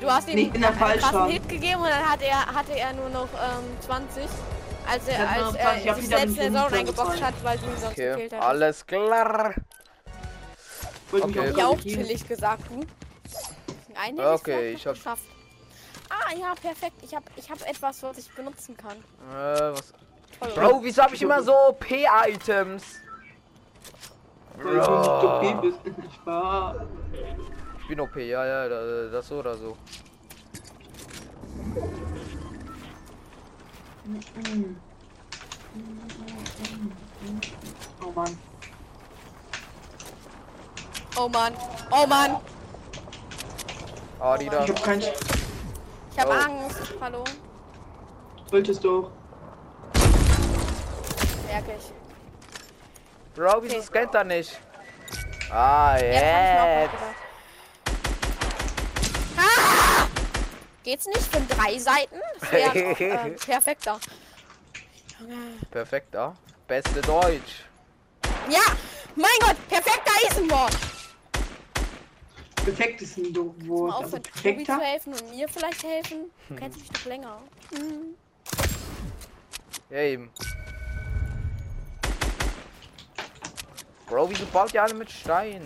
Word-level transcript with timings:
Du 0.00 0.10
hast 0.10 0.28
ihm 0.28 0.34
Nee, 0.36 0.50
einen 0.54 0.78
krassen. 0.78 1.26
Hit 1.26 1.48
gegeben 1.48 1.80
und 1.80 1.88
dann 1.88 2.08
hatte 2.08 2.24
er, 2.24 2.46
hatte 2.46 2.72
er 2.78 2.92
nur 2.92 3.08
noch 3.08 3.28
ähm, 3.34 3.64
20. 3.80 4.24
Als 4.90 5.06
er, 5.08 5.28
als 5.28 5.54
er 5.54 5.62
20, 5.64 5.82
ich 5.84 5.88
hab 5.90 5.96
sich 5.96 6.08
selbst 6.08 6.38
in 6.38 6.52
der 6.52 6.62
Zone 6.62 6.70
25 6.76 6.78
eingeboxt 6.78 7.22
hat, 7.22 7.34
weil 7.44 7.58
du 7.58 7.64
ihn 7.66 7.70
sonst 7.78 7.92
Okay, 7.92 8.10
gekillt 8.12 8.32
hast. 8.32 8.42
alles 8.46 8.86
klar. 8.86 9.54
Okay. 11.10 11.52
auch 11.52 11.56
Ja, 11.56 11.66
auch 11.66 11.80
chillig 11.80 12.26
gesagt, 12.28 12.62
du. 12.70 12.84
Einen 14.00 14.20
Okay, 14.20 14.72
ich 14.72 14.86
hab- 14.86 14.94
geschafft. 14.94 15.22
Ah, 16.10 16.32
ja, 16.34 16.54
perfekt. 16.54 16.96
Ich 17.02 17.14
habe 17.14 17.24
ich 17.36 17.50
hab 17.50 17.60
etwas, 17.68 18.02
was 18.02 18.16
ich 18.18 18.30
benutzen 18.34 18.76
kann. 18.76 18.96
Äh, 19.30 19.72
was? 19.72 19.92
Toll. 20.40 20.52
Bro, 20.54 20.80
wieso 20.84 21.02
habe 21.02 21.14
ich 21.16 21.22
immer 21.22 21.42
so 21.42 21.52
P-Items? 21.80 22.84
Weil 24.56 24.74
du 24.74 25.72
bin 27.88 28.00
OP, 28.00 28.16
ja, 28.16 28.44
ja, 28.44 28.68
da- 28.68 29.08
das 29.10 29.28
so 29.28 29.38
oder 29.40 29.56
so. 29.56 29.76
Oh 38.00 38.10
Mann. 38.14 38.38
Oh 41.16 41.28
Mann. 41.28 41.52
Oh 41.90 42.06
Mann. 42.06 42.36
Ah, 44.20 44.36
die 44.36 44.48
da. 44.48 44.64
Ich 44.64 44.70
hab 44.70 44.82
keinen. 44.82 45.00
Ich 45.02 46.18
habe 46.18 46.30
Oh. 46.30 46.32
Angst. 46.32 46.94
Hallo. 47.00 47.24
Wolltest 48.50 48.84
du. 48.84 49.10
Merke 51.48 51.72
ich. 51.78 51.92
Bro, 53.34 53.62
wieso 53.62 53.76
Okay. 53.76 53.84
scannt 53.86 54.14
er 54.14 54.24
nicht? 54.24 54.58
Ah, 55.50 55.96
Ja, 55.98 56.88
Geht's 60.88 61.04
nicht 61.06 61.20
von 61.20 61.46
drei 61.48 61.78
Seiten? 61.78 62.16
Wäre 62.50 62.74
äh, 62.98 63.30
perfekter. 63.32 64.00
Perfekt, 65.70 66.14
ja. 66.14 66.34
Beste 66.66 67.02
Deutsch. 67.02 67.66
Ja! 68.48 68.62
Mein 69.14 69.28
Gott! 69.40 69.56
Perfekter 69.68 70.10
Eisenwort! 70.24 70.72
Perfekt 72.64 73.02
ist 73.02 73.18
ein 73.18 73.36
Wort. 73.68 73.92
auf 73.96 74.04
Also 74.04 74.16
Tobi 74.16 74.32
zu 74.32 74.42
perfekter. 74.42 74.80
helfen 74.80 75.12
und 75.12 75.36
mir 75.36 75.46
vielleicht 75.50 75.82
helfen. 75.84 76.30
Du 76.48 76.54
kennst 76.54 76.78
mich 76.78 76.88
doch 76.88 77.04
länger. 77.04 77.42
Hm. 77.74 78.14
Ja, 79.90 79.98
eben. 79.98 80.30
Bro, 84.06 84.30
wieso 84.30 84.46
baut 84.46 84.72
ihr 84.72 84.82
alle 84.82 84.94
mit 84.94 85.10
Stein? 85.10 85.60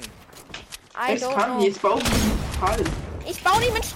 I 0.97 1.15
Es 1.15 1.21
kann 1.21 1.59
know. 1.59 1.65
jetzt 1.65 1.81
bauen 1.81 2.03
Fall. 2.59 2.83
Ich 3.25 3.41
baue 3.45 3.61
nicht 3.61 3.73
mit 3.73 3.85
Sch 3.85 3.95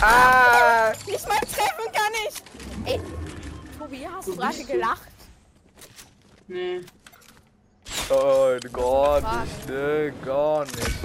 Ah! 0.00 0.92
Nicht 1.06 1.28
mal 1.28 1.40
treffen 1.40 1.92
kann 1.92 2.12
ich! 2.28 2.92
Ey, 2.92 3.00
Tobi, 3.78 4.06
hast 4.08 4.28
du 4.28 4.36
gerade 4.36 4.64
gelacht? 4.64 5.08
Nee. 6.46 6.80
Oh, 8.10 8.56
gar 8.72 9.20
nicht, 9.20 9.68
ne, 9.68 10.14
gar 10.24 10.64
nicht. 10.64 10.96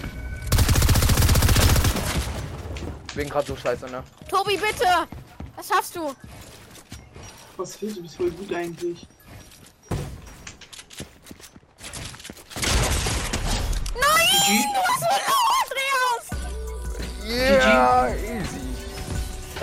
Ich 3.07 3.13
bin 3.15 3.29
grad 3.29 3.45
so 3.45 3.55
scheiße, 3.55 3.87
ne? 3.87 4.03
Tobi, 4.29 4.57
bitte! 4.57 5.07
Was 5.55 5.67
schaffst 5.67 5.95
du? 5.95 6.15
Was 7.57 7.81
willst 7.81 7.97
du? 7.97 8.01
bist 8.01 8.15
voll 8.15 8.31
gut 8.31 8.53
eigentlich. 8.53 9.07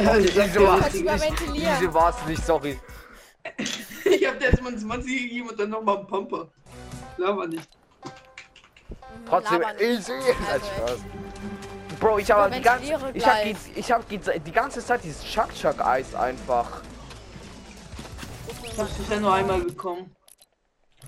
Diese 0.01 0.61
war- 0.61 1.95
war's 1.95 2.27
nicht, 2.27 2.45
sorry. 2.45 2.79
Ich 4.05 4.27
hab 4.27 4.39
dir 4.39 4.47
erstmal 4.47 4.73
einen 4.73 4.81
20 4.81 5.23
gegeben 5.23 5.49
und 5.51 5.59
dann 5.61 5.71
nochmal 5.71 5.99
einen 5.99 6.07
Pumper. 6.07 6.49
Lava 7.17 7.47
nicht. 7.47 7.69
Trotzdem 9.29 9.61
Laber 9.61 9.73
nicht. 9.75 10.09
Nein, 10.09 10.23
Also, 10.53 10.67
Spaß. 10.67 10.99
Bro, 11.99 12.19
ich 12.19 12.31
habe 12.31 12.51
die 12.55 12.63
ganze, 12.63 12.85
ich 13.15 13.23
gleich. 13.23 13.57
die, 13.75 13.81
ich 13.81 13.93
habe 13.93 14.05
die, 14.09 14.19
die 14.41 14.53
ganze 14.53 14.85
Zeit 14.85 15.05
dieses 15.05 15.23
Chuck 15.25 15.55
Chuck 15.55 15.81
Eis 15.85 16.15
einfach. 16.15 16.81
Ich 18.63 18.79
hab's 18.79 18.93
bisher 18.95 19.21
nur 19.21 19.35
einmal 19.35 19.61
bekommen. 19.61 20.15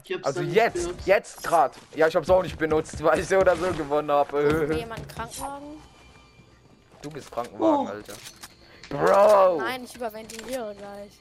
Ich 0.05 0.13
hab's 0.15 0.25
Also 0.25 0.43
jetzt, 0.43 0.75
benutzt. 0.75 1.07
jetzt 1.07 1.43
grad. 1.45 1.73
Ja, 1.95 2.09
ich 2.09 2.17
hab's 2.17 2.29
auch 2.29 2.43
nicht 2.43 2.59
benutzt, 2.59 3.03
weil 3.03 3.21
ich 3.21 3.29
so 3.29 3.39
oder 3.39 3.57
so 3.57 3.73
gewonnen 3.73 4.09
Will 4.09 4.15
habe. 4.15 4.75
jemand 4.79 5.09
Krankenwagen? 5.09 5.67
Du 7.01 7.11
bist 7.11 7.31
Krankenwagen, 7.31 7.87
Oh. 7.87 7.91
Alter. 7.91 8.13
Bro. 8.93 9.59
Nein, 9.59 9.85
ich 9.85 9.95
überventiliere 9.97 10.75
gleich. 10.75 11.13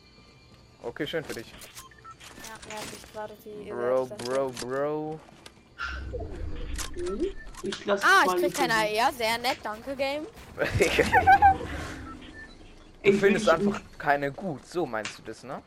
Okay, 0.84 1.08
schön 1.08 1.24
für 1.24 1.34
dich. 1.34 1.48
Ja, 1.48 2.78
ich 2.92 3.14
gerade 3.14 3.34
die. 3.46 3.72
Bro, 3.72 4.06
bro, 4.26 4.50
bro. 4.50 5.20
Ich 7.64 7.86
lass 7.86 8.02
Ah, 8.04 8.24
ich 8.26 8.32
krieg 8.42 8.54
keine 8.56 8.74
versuchen. 8.74 9.00
AR. 9.00 9.14
Sehr 9.14 9.38
nett, 9.38 9.58
danke, 9.64 9.96
Game. 9.96 10.26
du 10.58 10.64
Ich 13.04 13.20
findest 13.20 13.46
will- 13.48 13.54
einfach 13.54 13.82
keine 13.98 14.32
gut. 14.32 14.66
So 14.68 14.86
meinst 14.86 15.18
du 15.18 15.22
das, 15.24 15.44
ne? 15.44 15.62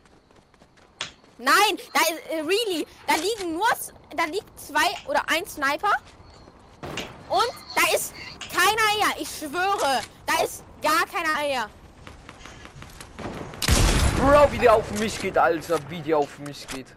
Nein, 1.37 1.77
da 1.93 1.99
ist, 2.01 2.21
äh, 2.31 2.39
really, 2.41 2.87
da 3.07 3.15
liegen 3.15 3.53
nur, 3.55 3.67
da 4.15 4.23
liegt 4.25 4.57
zwei 4.59 4.87
oder 5.09 5.21
ein 5.27 5.45
Sniper. 5.45 5.91
Und 7.27 7.51
da 7.75 7.93
ist 7.93 8.13
keine 8.53 8.79
Eier, 8.93 9.15
ich 9.19 9.27
schwöre. 9.29 10.01
Da 10.25 10.43
ist 10.43 10.63
gar 10.81 11.05
keine 11.07 11.35
Eier. 11.37 11.69
Bro, 14.25 14.51
wie 14.51 14.57
der 14.57 14.73
auf 14.73 14.91
mich 14.99 15.21
geht, 15.21 15.37
Alter. 15.37 15.77
Wie 15.87 16.01
der 16.01 16.17
auf 16.17 16.39
mich 16.39 16.67
geht. 16.67 16.87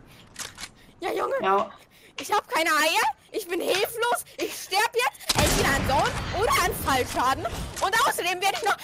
Ja, 1.01 1.13
Junge, 1.13 1.35
Ja, 1.43 1.71
ich 2.19 2.33
habe 2.33 2.47
keine 2.49 2.71
Eier, 2.71 3.05
ich 3.33 3.47
bin 3.47 3.61
hilflos, 3.61 4.25
ich 4.39 4.55
sterb 4.55 4.91
jetzt 4.95 5.37
entweder 5.37 5.69
an 5.69 5.89
Zone 5.89 6.43
oder 6.43 6.53
an 6.65 6.75
Fallschaden. 6.87 7.45
Und 7.45 8.09
außerdem 8.09 8.41
werde 8.41 8.57
ich 8.57 8.65
noch 8.65 8.77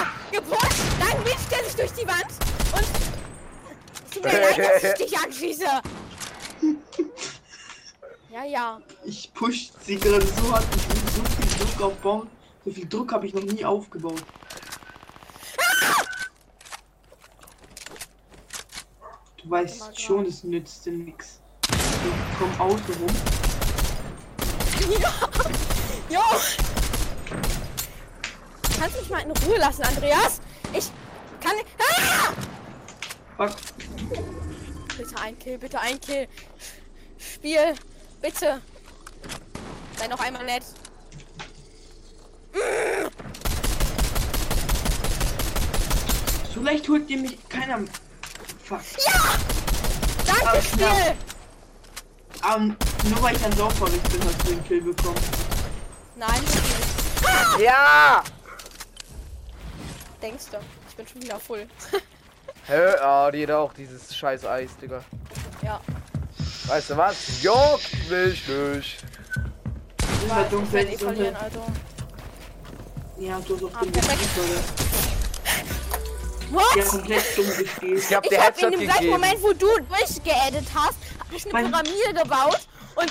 ah, 0.00 0.06
gepusht, 0.32 0.82
dann 0.98 1.24
wischt 1.24 1.52
er 1.52 1.64
sich 1.64 1.76
durch 1.76 1.92
die 1.92 2.08
Wand 2.08 2.26
und... 2.72 2.82
Es 4.04 4.10
tut 4.14 4.24
mir 4.24 4.32
leid, 4.32 4.58
dass 4.58 4.82
ich 4.82 5.06
dich 5.06 5.18
anschieße. 5.18 5.66
Ja, 8.32 8.44
ja. 8.44 8.82
ich 9.06 9.32
push 9.32 9.70
sie 9.80 9.96
gerade 9.96 10.26
so 10.26 10.52
hart. 10.52 10.66
Ich 10.76 10.88
will 10.90 11.10
so 11.14 11.22
viel 11.24 11.66
Druck 11.66 11.82
aufbauen. 11.86 12.30
So 12.66 12.70
viel 12.70 12.86
Druck 12.86 13.10
habe 13.12 13.26
ich 13.26 13.32
noch 13.32 13.44
nie 13.44 13.64
aufgebaut. 13.64 14.22
Du 19.46 19.52
weißt 19.52 20.00
schon, 20.00 20.26
es 20.26 20.42
nützt 20.42 20.84
dir 20.84 20.92
nichts. 20.92 21.40
Ich 21.70 21.78
komm 22.36 22.50
außen 22.60 22.94
rum. 22.94 23.16
Jo! 26.10 26.20
Kannst 28.76 28.96
du 28.96 29.00
mich 29.00 29.10
mal 29.10 29.20
in 29.20 29.30
Ruhe 29.30 29.58
lassen, 29.58 29.82
Andreas? 29.84 30.40
Ich 30.72 30.90
kann 31.40 31.54
nicht. 31.54 31.68
Ah! 31.78 32.32
Fuck. 33.36 33.56
Bitte 34.98 35.20
ein 35.20 35.38
Kill, 35.38 35.58
bitte 35.58 35.78
ein 35.78 36.00
Kill. 36.00 36.26
Spiel, 37.16 37.74
bitte. 38.20 38.60
Sei 39.96 40.08
noch 40.08 40.18
einmal 40.18 40.44
nett. 40.44 40.64
So 46.52 46.60
leicht 46.62 46.88
holt 46.88 47.08
dir 47.08 47.18
mich 47.18 47.48
keiner. 47.48 47.84
Fuck. 48.66 48.80
Danke, 50.26 50.48
Alles 50.48 50.64
Spiel! 50.66 50.78
klar. 50.78 52.56
Ähm, 52.56 52.76
nur 53.04 53.22
weil 53.22 53.36
ich 53.36 53.44
ein 53.44 53.52
Saufverrückt 53.52 54.10
bin, 54.12 54.20
hast 54.24 54.42
du 54.42 54.50
den 54.50 54.64
Kill 54.64 54.80
bekommen. 54.82 55.16
Nein, 56.16 56.42
Spiel. 56.48 57.64
Ja! 57.64 58.22
Denkst 60.20 60.44
du? 60.50 60.58
Ich 60.88 60.96
bin 60.96 61.06
schon 61.06 61.22
wieder 61.22 61.38
voll. 61.38 61.66
Hä? 62.66 62.86
Ah, 63.00 63.30
die 63.30 63.44
hat 63.44 63.50
auch 63.52 63.72
dieses 63.72 64.14
scheiß 64.16 64.44
Eis, 64.46 64.70
Digga. 64.80 65.04
ja. 65.62 65.80
Weißt 66.66 66.90
du 66.90 66.96
was? 66.96 67.42
Juckt 67.42 68.10
mich 68.10 68.48
nicht. 68.48 69.04
Ich 70.00 70.28
Weil 70.28 70.30
war 70.30 70.42
ich 70.42 70.48
dumm, 70.50 70.72
werde 70.72 70.88
eh 70.88 70.96
fertig 70.98 71.04
verlieren, 71.06 71.36
also. 71.36 71.64
Ja, 73.18 73.38
du 73.46 73.54
hast 73.54 73.64
auch 73.64 73.70
Ah, 73.76 73.80
dumm 73.82 73.92
perfekt. 73.92 74.20
What? 76.50 76.76
Ja, 76.76 76.84
komplett 76.84 77.36
dumm 77.36 77.46
gespielt. 77.46 77.98
Ich 78.08 78.14
hab 78.14 78.24
Ich 78.26 78.62
in 78.62 78.70
dem 78.70 78.80
gleichen. 78.80 79.08
Moment, 79.08 79.42
wo 79.42 79.52
du 79.52 79.66
durchgeedit 79.66 80.66
hast, 80.74 80.96
hab 81.18 81.32
ich 81.32 81.44
eine 81.44 81.52
Mein- 81.52 81.70
Pyramide 81.70 82.14
gebaut 82.22 82.60
und 82.96 83.10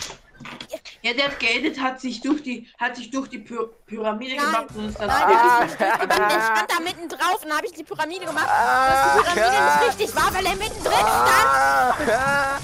Ja, 1.01 1.13
der 1.13 1.25
hat 1.25 1.39
geedet, 1.39 1.79
hat 1.79 1.99
sich 2.01 2.21
durch 2.21 2.41
die, 2.43 2.67
hat 2.79 2.95
sich 2.95 3.09
durch 3.11 3.29
die 3.29 3.39
Py 3.39 3.55
Pyramide 3.87 4.35
Nein, 4.37 4.45
gemacht 4.45 4.65
und 4.75 4.89
ist 4.89 4.99
dann 4.99 5.07
Nein, 5.07 5.21
Ah. 5.23 5.65
der 5.65 6.41
stand 6.41 6.71
da 6.71 6.79
mitten 6.83 7.09
drauf 7.09 7.43
und 7.43 7.55
habe 7.55 7.65
ich 7.67 7.73
die 7.73 7.83
Pyramide 7.83 8.25
gemacht. 8.25 8.47
dass 8.47 9.13
die 9.13 9.33
Pyramide 9.39 9.65
nicht 9.65 9.87
richtig 10.01 10.15
war, 10.15 10.33
weil 10.33 10.45
er 10.45 10.55
mittendrin 10.55 10.93
stand. 10.93 12.09
Ah, 12.09 12.59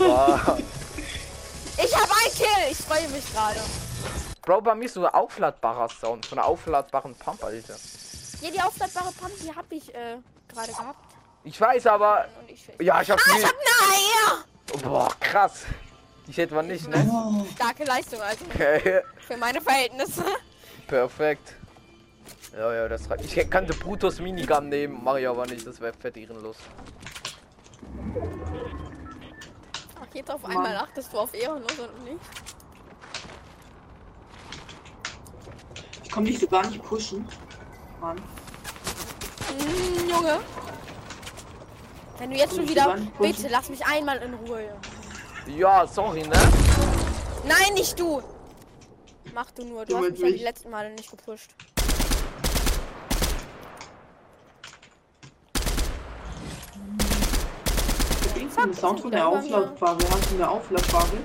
ah. 0.00 0.56
Ich 1.76 1.94
habe 1.96 2.10
ein 2.12 2.32
Kill. 2.36 2.70
Ich 2.70 2.78
freue 2.78 3.08
mich 3.08 3.32
gerade. 3.32 3.60
Bro, 4.42 4.60
bei 4.60 4.74
mir 4.74 4.84
ist 4.84 4.94
so 4.94 5.04
ein 5.04 5.12
aufladbarer 5.14 5.88
Sound 5.88 6.26
von 6.26 6.38
einer 6.38 6.46
aufladbaren 6.46 7.14
Pump, 7.16 7.42
Alter. 7.42 7.76
Ja, 8.44 8.50
die 8.50 8.60
aufladbare 8.60 9.10
Pump, 9.12 9.32
die 9.42 9.54
habe 9.54 9.74
ich 9.74 9.94
äh, 9.94 10.18
gerade 10.48 10.70
gehabt. 10.70 11.14
Ich 11.44 11.58
weiß 11.58 11.86
aber. 11.86 12.28
Ich, 12.46 12.68
Ja, 12.78 13.00
ich 13.00 13.10
hab 13.10 13.18
ah, 13.18 13.36
ich 13.38 13.42
hab 13.44 13.54
eine 13.54 13.94
Eier. 13.94 14.82
Boah, 14.82 15.08
krass. 15.18 15.64
Ich 16.28 16.36
hätte 16.36 16.54
man 16.54 16.66
nicht, 16.66 16.86
ne? 16.86 17.08
Oh, 17.10 17.42
Starke 17.54 17.84
Leistung, 17.84 18.20
also 18.20 18.44
Okay. 18.52 19.00
für 19.26 19.38
meine 19.38 19.62
Verhältnisse. 19.62 20.24
Perfekt. 20.86 21.54
Ja, 22.54 22.74
ja, 22.74 22.86
das 22.88 23.08
reicht. 23.08 23.24
Ich 23.34 23.50
könnte 23.50 23.72
Brutus 23.72 24.20
Minigun 24.20 24.68
nehmen, 24.68 25.02
mache 25.02 25.22
ich 25.22 25.28
aber 25.28 25.46
nicht, 25.46 25.66
das 25.66 25.80
wäre 25.80 25.94
fett 25.94 26.16
ehrenlos. 26.18 26.56
Ach, 30.02 30.14
jetzt 30.14 30.30
auf 30.30 30.42
Mann. 30.42 30.52
einmal 30.52 30.76
achtest 30.76 31.10
du 31.14 31.18
auf 31.18 31.32
Ehrenlos 31.32 31.78
und 31.78 32.04
nicht. 32.04 32.20
ich 36.02 36.10
komm 36.10 36.26
dich 36.26 36.38
so 36.38 36.46
gar 36.46 36.66
nicht 36.66 36.82
pushen. 36.82 37.26
Mann. 38.04 38.18
Hm, 39.48 40.10
Junge. 40.10 40.38
Wenn 42.18 42.30
du 42.30 42.36
jetzt 42.36 42.54
schon 42.54 42.68
wieder. 42.68 42.98
Bitte 43.18 43.48
lass 43.48 43.70
mich 43.70 43.84
einmal 43.86 44.18
in 44.18 44.34
Ruhe. 44.34 44.76
Ja, 45.46 45.86
sorry, 45.86 46.22
ne? 46.22 46.36
Nein, 47.46 47.74
nicht 47.74 47.98
du! 47.98 48.22
Mach 49.34 49.50
du 49.52 49.64
nur, 49.64 49.84
du 49.84 49.94
Du 49.94 49.98
hast 49.98 50.10
mich 50.10 50.20
ja 50.20 50.30
die 50.30 50.42
letzten 50.42 50.70
Male 50.70 50.90
nicht 50.90 51.10
gepusht. 51.10 51.50
Übrigens, 58.26 58.58
ein 58.58 58.74
Sound 58.74 59.00
von 59.00 59.10
der. 59.10 59.26
Aufladbare. 59.26 59.98
Hast 60.10 60.30
du 60.30 60.34
eine 60.36 60.48
Aufladbare? 60.48 61.16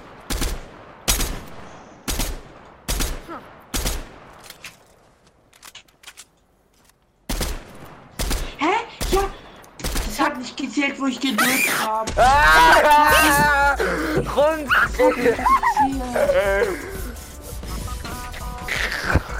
Hm. 3.27 3.39
Hä? 8.57 8.73
Ja! 9.11 9.29
Das 10.05 10.19
gezählt, 10.79 10.99
wo 10.99 11.05
ich 11.07 11.19
gedrückt 11.19 11.69
habe. 11.79 12.11
Ah! 12.17 13.75
Rund! 14.15 14.69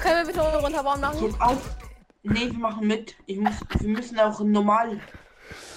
Können 0.01 0.17
wir 0.17 0.25
bitte 0.25 0.41
runterbauen 0.41 1.01
machen? 1.01 1.23
Jetzt 1.23 1.41
auf. 1.41 1.57
Nee, 2.23 2.51
wir 2.51 2.59
machen 2.59 2.87
mit. 2.87 3.15
Ich 3.25 3.37
muss, 3.37 3.53
wir 3.79 3.89
müssen 3.89 4.19
auch 4.19 4.39
normal. 4.41 4.99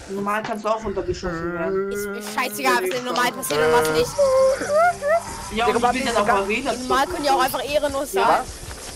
Normal 0.09 0.43
kannst 0.43 0.65
du 0.65 0.69
auch 0.69 0.85
runtergeschossen 0.85 1.55
werden. 1.55 1.93
Ist 1.93 2.09
mir 2.09 2.23
scheißegal, 2.23 2.83
was 2.83 2.99
in 2.99 3.05
normal 3.05 3.33
passiert 3.33 3.61
und 3.61 3.73
was 3.73 3.91
nicht. 3.91 4.11
Ja, 5.55 5.67
und 5.67 5.97
ich 5.97 6.05
dann 6.05 6.17
auch 6.17 6.29
Arena 6.29 6.73
Normal 6.73 7.07
können 7.07 7.25
ja 7.25 7.35
auch 7.35 7.43
einfach 7.43 7.65
ehrenlos 7.65 8.13
sein. 8.13 8.25
Ja. 8.25 8.45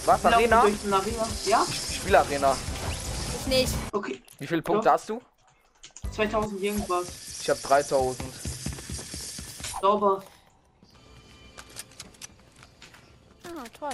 Was? 0.04 0.24
Arena? 0.24 0.60
Arena. 0.60 1.02
Ja? 1.44 1.64
Ich 1.68 1.96
spiele 1.96 2.18
Arena. 2.18 2.56
Ich 3.40 3.46
nicht. 3.46 3.72
Okay. 3.92 4.22
Wie 4.38 4.46
viele 4.46 4.62
Punkte 4.62 4.90
hast 4.90 5.08
du? 5.08 5.20
2000 6.12 6.62
irgendwas. 6.62 7.40
Ich 7.42 7.50
habe 7.50 7.60
3000. 7.60 8.28
Sauber. 9.80 10.22
Ah, 13.44 13.64
toll. 13.78 13.90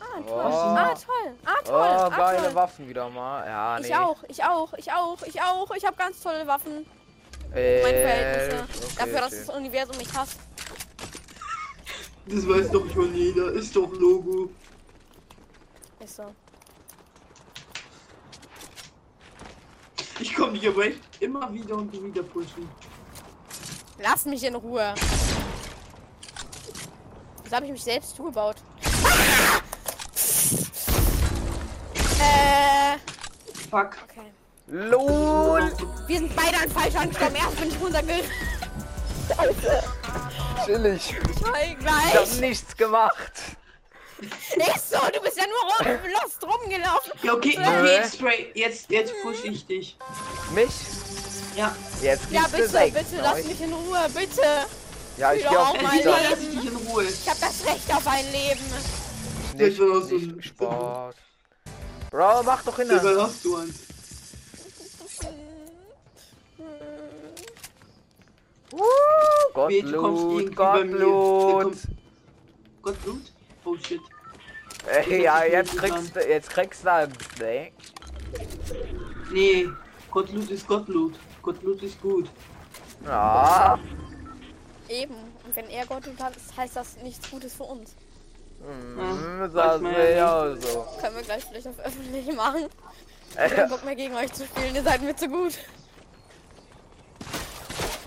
Ah, 0.00 0.20
toll. 0.20 0.24
Oh. 0.26 0.38
Ah, 0.40 0.94
toll. 0.94 1.34
Ah, 1.44 1.54
toll. 1.64 1.74
Oh, 1.74 1.74
ah, 1.74 2.08
geile 2.08 2.42
toll. 2.42 2.54
Waffen 2.54 2.88
wieder 2.88 3.08
mal. 3.08 3.46
Ja, 3.46 3.78
nee. 3.80 3.86
Ich 3.86 3.94
auch, 3.94 4.22
ich 4.28 4.44
auch, 4.44 4.72
ich 4.74 4.92
auch, 4.92 5.22
ich 5.22 5.42
auch. 5.42 5.70
Ich 5.76 5.84
habe 5.84 5.96
ganz 5.96 6.20
tolle 6.20 6.46
Waffen. 6.46 6.86
Äh, 7.54 7.82
Meine 7.82 7.98
Verhältnisse. 7.98 8.64
okay, 8.64 8.94
Dafür, 8.98 9.20
dass 9.20 9.32
okay. 9.32 9.44
das 9.46 9.56
Universum 9.56 9.96
mich 9.98 10.12
hasst. 10.14 10.38
Das 12.26 12.48
weiß 12.48 12.70
doch 12.70 12.88
schon 12.92 13.14
jeder. 13.14 13.52
Ist 13.52 13.74
doch 13.76 13.90
Logo. 13.92 14.50
Ist 16.00 16.16
so. 16.16 16.24
Dich 20.50 20.68
aber 20.68 20.86
echt 20.86 21.00
immer 21.20 21.52
wieder 21.52 21.76
und 21.76 21.92
wieder 21.92 22.22
pushen. 22.22 22.68
Lass 24.00 24.24
mich 24.24 24.42
in 24.44 24.54
Ruhe. 24.54 24.94
Das 27.44 27.52
habe 27.52 27.66
ich 27.66 27.72
mich 27.72 27.84
selbst 27.84 28.16
zugebaut. 28.16 28.56
äh, 32.18 32.98
Fuck. 33.70 33.96
okay. 34.04 34.32
LOL! 34.68 35.72
Wir 36.06 36.18
sind 36.18 36.34
beide 36.34 36.56
an 36.56 36.70
falsch 36.70 36.94
angekommen. 36.96 37.36
Erst 37.36 37.60
bin 37.60 37.68
ich 37.68 37.80
runtergegangen. 37.80 38.24
Chillig. 40.64 41.14
Ich 41.14 42.16
hab 42.16 42.40
nichts 42.40 42.76
gemacht. 42.76 43.51
Ist 44.22 44.90
so, 44.90 44.98
du 45.12 45.20
bist 45.20 45.36
ja 45.36 45.44
nur 45.46 45.88
rum, 45.92 45.98
lost 46.12 46.42
rumgelaufen. 46.44 47.12
Ja, 47.22 47.34
okay, 47.34 47.54
Äh. 47.56 47.60
okay, 47.60 47.94
jetzt 47.96 48.14
spray. 48.16 48.50
Jetzt, 48.54 48.90
jetzt 48.90 49.12
push 49.22 49.44
ich 49.44 49.66
dich. 49.66 49.96
Mich? 50.54 50.70
Ja. 51.56 51.74
Jetzt 52.00 52.30
Ja, 52.30 52.46
bitte, 52.50 52.68
sechs. 52.68 52.94
bitte, 52.94 53.22
lass 53.22 53.44
mich 53.44 53.60
in 53.60 53.72
Ruhe, 53.72 54.06
bitte. 54.14 54.42
Ja, 55.18 55.32
ich 55.34 55.40
Wieder 55.40 55.50
geh 55.50 55.56
auf 55.56 55.72
Leben. 55.74 56.04
lass 56.04 56.40
ich 56.40 56.48
dich 56.50 56.66
in 56.70 56.76
Ruhe? 56.76 57.04
Ich 57.04 57.28
habe 57.28 57.40
das 57.40 57.66
Recht 57.66 57.94
auf 57.94 58.06
ein 58.06 58.24
Leben. 58.32 58.64
nicht, 59.56 60.12
nicht 60.12 60.36
gespart. 60.36 61.16
Bro, 62.10 62.42
mach 62.44 62.62
doch 62.64 62.76
hin. 62.76 62.88
Silber 62.88 63.22
hast 63.24 63.44
du 63.44 63.56
eins. 63.56 63.74
Bitte 69.68 69.92
kommst 69.92 70.22
Gottblut. 70.54 70.56
Gottblut. 70.56 71.76
Gottblut? 72.82 73.22
Oh 73.64 73.76
shit. 73.76 74.00
Ey, 74.86 75.22
ja, 75.22 75.44
jetzt 75.44 75.76
kriegst 75.76 76.16
du, 76.16 76.28
jetzt 76.28 76.50
kriegst 76.50 76.84
du, 76.84 77.08
ne? 77.40 77.72
Nee, 79.32 79.68
Gottblut 80.10 80.50
ist 80.50 80.66
Gottblut. 80.66 81.14
Gottblut 81.40 81.82
ist 81.82 82.00
gut. 82.00 82.28
Ja. 83.04 83.78
Eben. 84.88 85.14
Und 85.44 85.56
wenn 85.56 85.68
er 85.70 85.86
Gott 85.86 86.04
hat, 86.20 86.34
heißt 86.56 86.76
das 86.76 86.96
nichts 86.98 87.30
Gutes 87.30 87.54
für 87.54 87.64
uns. 87.64 87.94
Hm, 88.64 89.52
man 89.80 89.92
ja 90.14 90.40
auch 90.40 90.56
so. 90.56 90.86
Können 91.00 91.16
wir 91.16 91.22
gleich 91.22 91.44
vielleicht 91.44 91.66
auf 91.68 91.78
öffentlich 91.78 92.32
machen. 92.34 92.66
Ich 93.34 93.38
hab 93.38 93.50
Äh, 93.50 93.54
keinen 93.54 93.70
Bock 93.70 93.82
mehr 93.82 93.96
gegen 93.96 94.14
euch 94.14 94.30
zu 94.30 94.44
spielen, 94.44 94.74
ihr 94.74 94.82
seid 94.82 95.00
mir 95.00 95.16
zu 95.16 95.26
gut. 95.26 95.54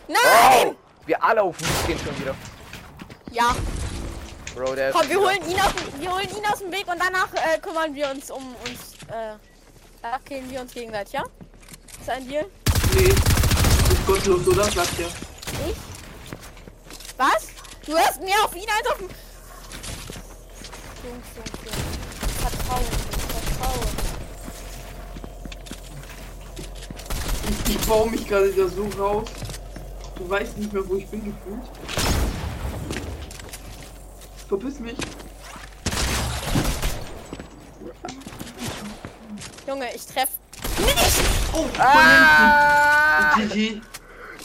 Nein! 0.07 0.67
oh, 0.67 0.75
wir 1.07 1.23
alle 1.23 1.41
auf 1.41 1.59
mich 1.59 1.87
gehen 1.87 1.97
schon 1.97 2.19
wieder. 2.19 2.35
Ja, 3.31 3.55
Bro, 4.55 4.75
der 4.75 4.89
ist 4.89 4.95
komm, 4.97 5.09
wir 5.09 5.19
holen 5.19 5.49
ihn 5.49 5.59
aus, 5.59 5.73
dem- 5.73 6.01
wir 6.01 6.11
holen 6.13 6.29
ihn 6.29 6.45
aus 6.51 6.59
dem 6.59 6.71
Weg 6.71 6.87
und 6.87 6.97
danach 6.99 7.33
äh, 7.33 7.59
kümmern 7.59 7.93
wir 7.93 8.09
uns 8.09 8.31
um 8.31 8.55
uns. 8.65 8.93
Äh, 9.09 9.35
danach 10.01 10.23
killen 10.23 10.49
wir 10.49 10.61
uns 10.61 10.73
gegenseitig, 10.73 11.13
ja? 11.13 11.23
Ist 11.99 12.09
ein 12.09 12.27
Deal? 12.27 12.45
Nee, 12.93 13.07
ist 13.09 14.07
gottlos, 14.07 14.47
oder? 14.47 14.63
Sagt 14.63 14.97
er. 14.99 15.07
Ich? 15.07 15.75
Was? 17.17 17.47
Du 17.85 17.91
hörst 17.97 18.21
mehr 18.21 18.35
auf 18.43 18.55
ihn 18.55 18.65
als 18.69 18.91
auf 18.91 18.97
den. 18.97 19.09
Jungs, 21.03 21.25
Jungs, 21.35 21.59
Jungs. 21.65 22.31
Vertrauen, 22.39 22.85
Vertrauen. 23.57 23.87
Ich, 27.67 27.75
ich 27.75 27.81
baue 27.87 28.09
mich 28.09 28.27
gerade 28.27 28.51
da 28.53 28.67
so 28.67 28.87
raus. 29.01 29.27
Du 30.17 30.29
weißt 30.29 30.57
nicht 30.57 30.71
mehr, 30.71 30.87
wo 30.87 30.95
ich 30.95 31.07
bin 31.07 31.25
gefühlt. 31.25 31.94
Verpiss 34.47 34.79
mich. 34.79 34.97
Junge, 39.67 39.95
ich 39.95 40.05
treff 40.05 40.29
nicht! 40.77 40.97
Oh, 41.53 41.65
Ah! 41.79 43.33
GG. 43.35 43.81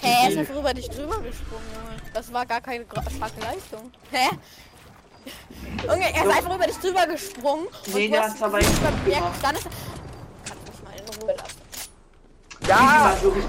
Hä, 0.03 0.15
er 0.25 0.31
ist 0.31 0.39
einfach 0.39 0.55
über 0.57 0.73
dich 0.73 0.89
drüber 0.89 1.19
gesprungen, 1.21 1.65
Junge. 1.75 1.97
Das 2.15 2.33
war 2.33 2.47
gar 2.47 2.61
keine 2.63 2.85
starke 2.87 3.41
Leistung. 3.41 3.93
Hä? 4.11 4.31
Junge, 5.87 6.15
er 6.15 6.25
ist 6.25 6.37
einfach 6.37 6.55
über 6.55 6.67
dich 6.67 6.79
drüber 6.79 7.07
gesprungen. 7.07 7.67
und 7.67 7.95
Nee, 7.95 8.09
der 8.09 8.21
bemerkt, 8.31 8.39
gemacht. 9.05 9.35
Dann 9.43 9.57
ist 9.57 9.67
er. 9.67 9.71
Kannst 10.47 10.67
mich 10.69 10.83
mal 10.83 10.95
in 10.99 11.23
Ruhe 11.23 11.35
lassen. 11.37 11.61
Ja, 12.67 12.77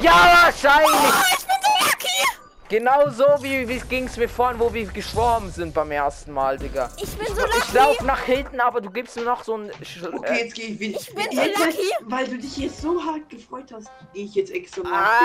ja, 0.02 0.44
wahrscheinlich. 0.46 0.92
Oh, 0.92 1.24
ich 1.32 1.46
bin 1.46 1.56
so 1.64 1.86
lucky! 1.86 2.20
Genau 2.72 3.10
so 3.10 3.26
wie 3.42 3.68
wie 3.68 3.80
ging's 3.80 4.16
mir 4.16 4.30
vorhin, 4.30 4.58
wo 4.58 4.74
wir 4.74 4.86
geschwommen 4.86 5.52
sind 5.52 5.74
beim 5.74 5.92
ersten 5.92 6.32
Mal, 6.32 6.58
Digga. 6.58 6.90
Ich 6.96 7.18
bin 7.18 7.28
so 7.36 7.46
Ich 7.46 7.74
lauf 7.74 7.96
lucky! 7.96 8.06
nach 8.06 8.22
hinten, 8.24 8.62
aber 8.62 8.80
du 8.80 8.90
gibst 8.90 9.18
mir 9.18 9.24
noch 9.24 9.44
so 9.44 9.58
ein. 9.58 9.70
Sch 9.84 10.02
Okay, 10.04 10.32
äh, 10.32 10.44
jetzt 10.46 10.56
gehe 10.56 10.68
ich 10.68 10.80
wieder. 10.80 10.98
Ich 10.98 11.14
bin 11.14 11.26
so 11.32 11.42
lucky. 11.42 11.92
Weil 12.06 12.28
du 12.30 12.38
dich 12.38 12.56
jetzt 12.56 12.80
so 12.82 13.04
hart 13.04 13.30
gefreut 13.30 13.66
hast, 13.74 13.90
gehe 14.14 14.24
ich 14.24 14.36
jetzt 14.36 14.52
extra 14.54 14.84
nach 14.84 15.20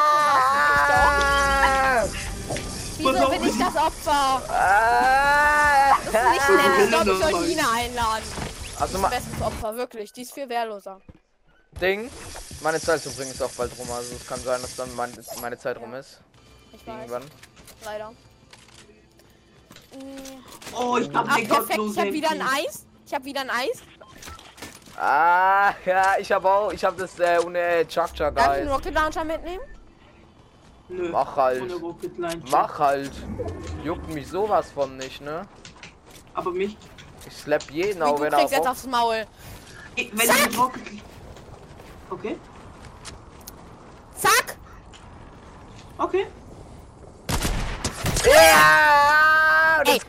ah, 0.00 0.24
Wieso 2.96 3.28
bin 3.28 3.44
ich 3.44 3.58
das 3.58 3.76
Opfer? 3.76 4.42
ah, 4.48 5.98
Das 6.10 6.14
ist 6.14 6.22
nicht 6.30 6.48
nett. 6.48 6.84
Ich 6.84 6.88
glaube, 6.88 7.10
ich 7.12 7.18
soll. 7.36 7.46
Nina 7.48 7.70
einladen. 7.70 8.24
Also 8.80 8.98
ma 8.98 9.08
Bestes 9.08 9.42
Opfer, 9.42 9.76
wirklich. 9.76 10.10
Die 10.14 10.22
ist 10.22 10.32
viel 10.32 10.48
wehrloser. 10.48 11.02
Ding. 11.82 12.10
Meine 12.62 12.80
Zeit 12.80 13.04
ist 13.04 13.14
übrigens 13.14 13.42
auch 13.42 13.50
bald 13.50 13.72
rum, 13.78 13.90
also 13.90 14.14
es 14.16 14.26
kann 14.26 14.40
sein, 14.40 14.62
dass 14.62 14.74
dann 14.76 14.94
mein, 14.96 15.12
meine 15.42 15.58
Zeit 15.58 15.76
rum 15.78 15.92
ist. 15.92 16.20
Ich 16.88 16.94
Irgendwann. 16.94 17.22
leider. 17.84 18.12
Oh, 20.74 20.96
ich 20.98 21.08
hab 21.14 21.28
Ah, 21.28 21.34
perfekt, 21.34 21.80
ich 21.90 21.98
hab 21.98 22.12
wieder 22.12 22.30
ein. 22.30 22.42
Eis. 22.42 22.86
Ich 23.06 23.14
hab 23.14 23.24
wieder 23.24 23.40
ein 23.40 23.50
Eis. 23.50 23.82
Ah, 24.96 25.72
ja, 25.84 26.14
ich 26.18 26.32
habe 26.32 26.50
auch, 26.50 26.72
ich 26.72 26.84
habe 26.84 26.96
das 26.96 27.18
äh, 27.20 27.38
ohne 27.44 27.86
Chuck 27.86 28.12
Chuck 28.14 28.34
Darf 28.34 28.56
ich 28.56 28.62
einen. 28.62 28.68
Rocket 28.68 28.94
Launcher 28.94 29.24
mitnehmen? 29.24 29.62
Nö, 30.88 31.10
Mach 31.10 31.36
halt. 31.36 31.62
Mach 32.50 32.78
halt. 32.78 33.12
Juckt 33.84 34.08
mich 34.08 34.26
sowas 34.28 34.70
von 34.72 34.96
nicht, 34.96 35.20
ne? 35.20 35.46
Aber 36.34 36.50
mich, 36.50 36.76
Ich 37.26 37.36
slap 37.36 37.70
jeden, 37.70 38.02
auch 38.02 38.18
wenn 38.20 38.32
er 38.32 38.38
kriegst 38.38 38.52
jetzt 38.54 38.62
auf... 38.66 38.72
aufs 38.72 38.86
Maul. 38.86 39.26
Eh, 39.96 40.08
wenn 40.12 40.26
Zack! 40.26 40.48
ich 40.50 40.58
Rocket... 40.58 40.82
Okay, 42.10 42.38
Zack! 44.16 44.56
okay. 45.98 46.26
Ja! 48.32 49.82
Ey! 49.86 50.00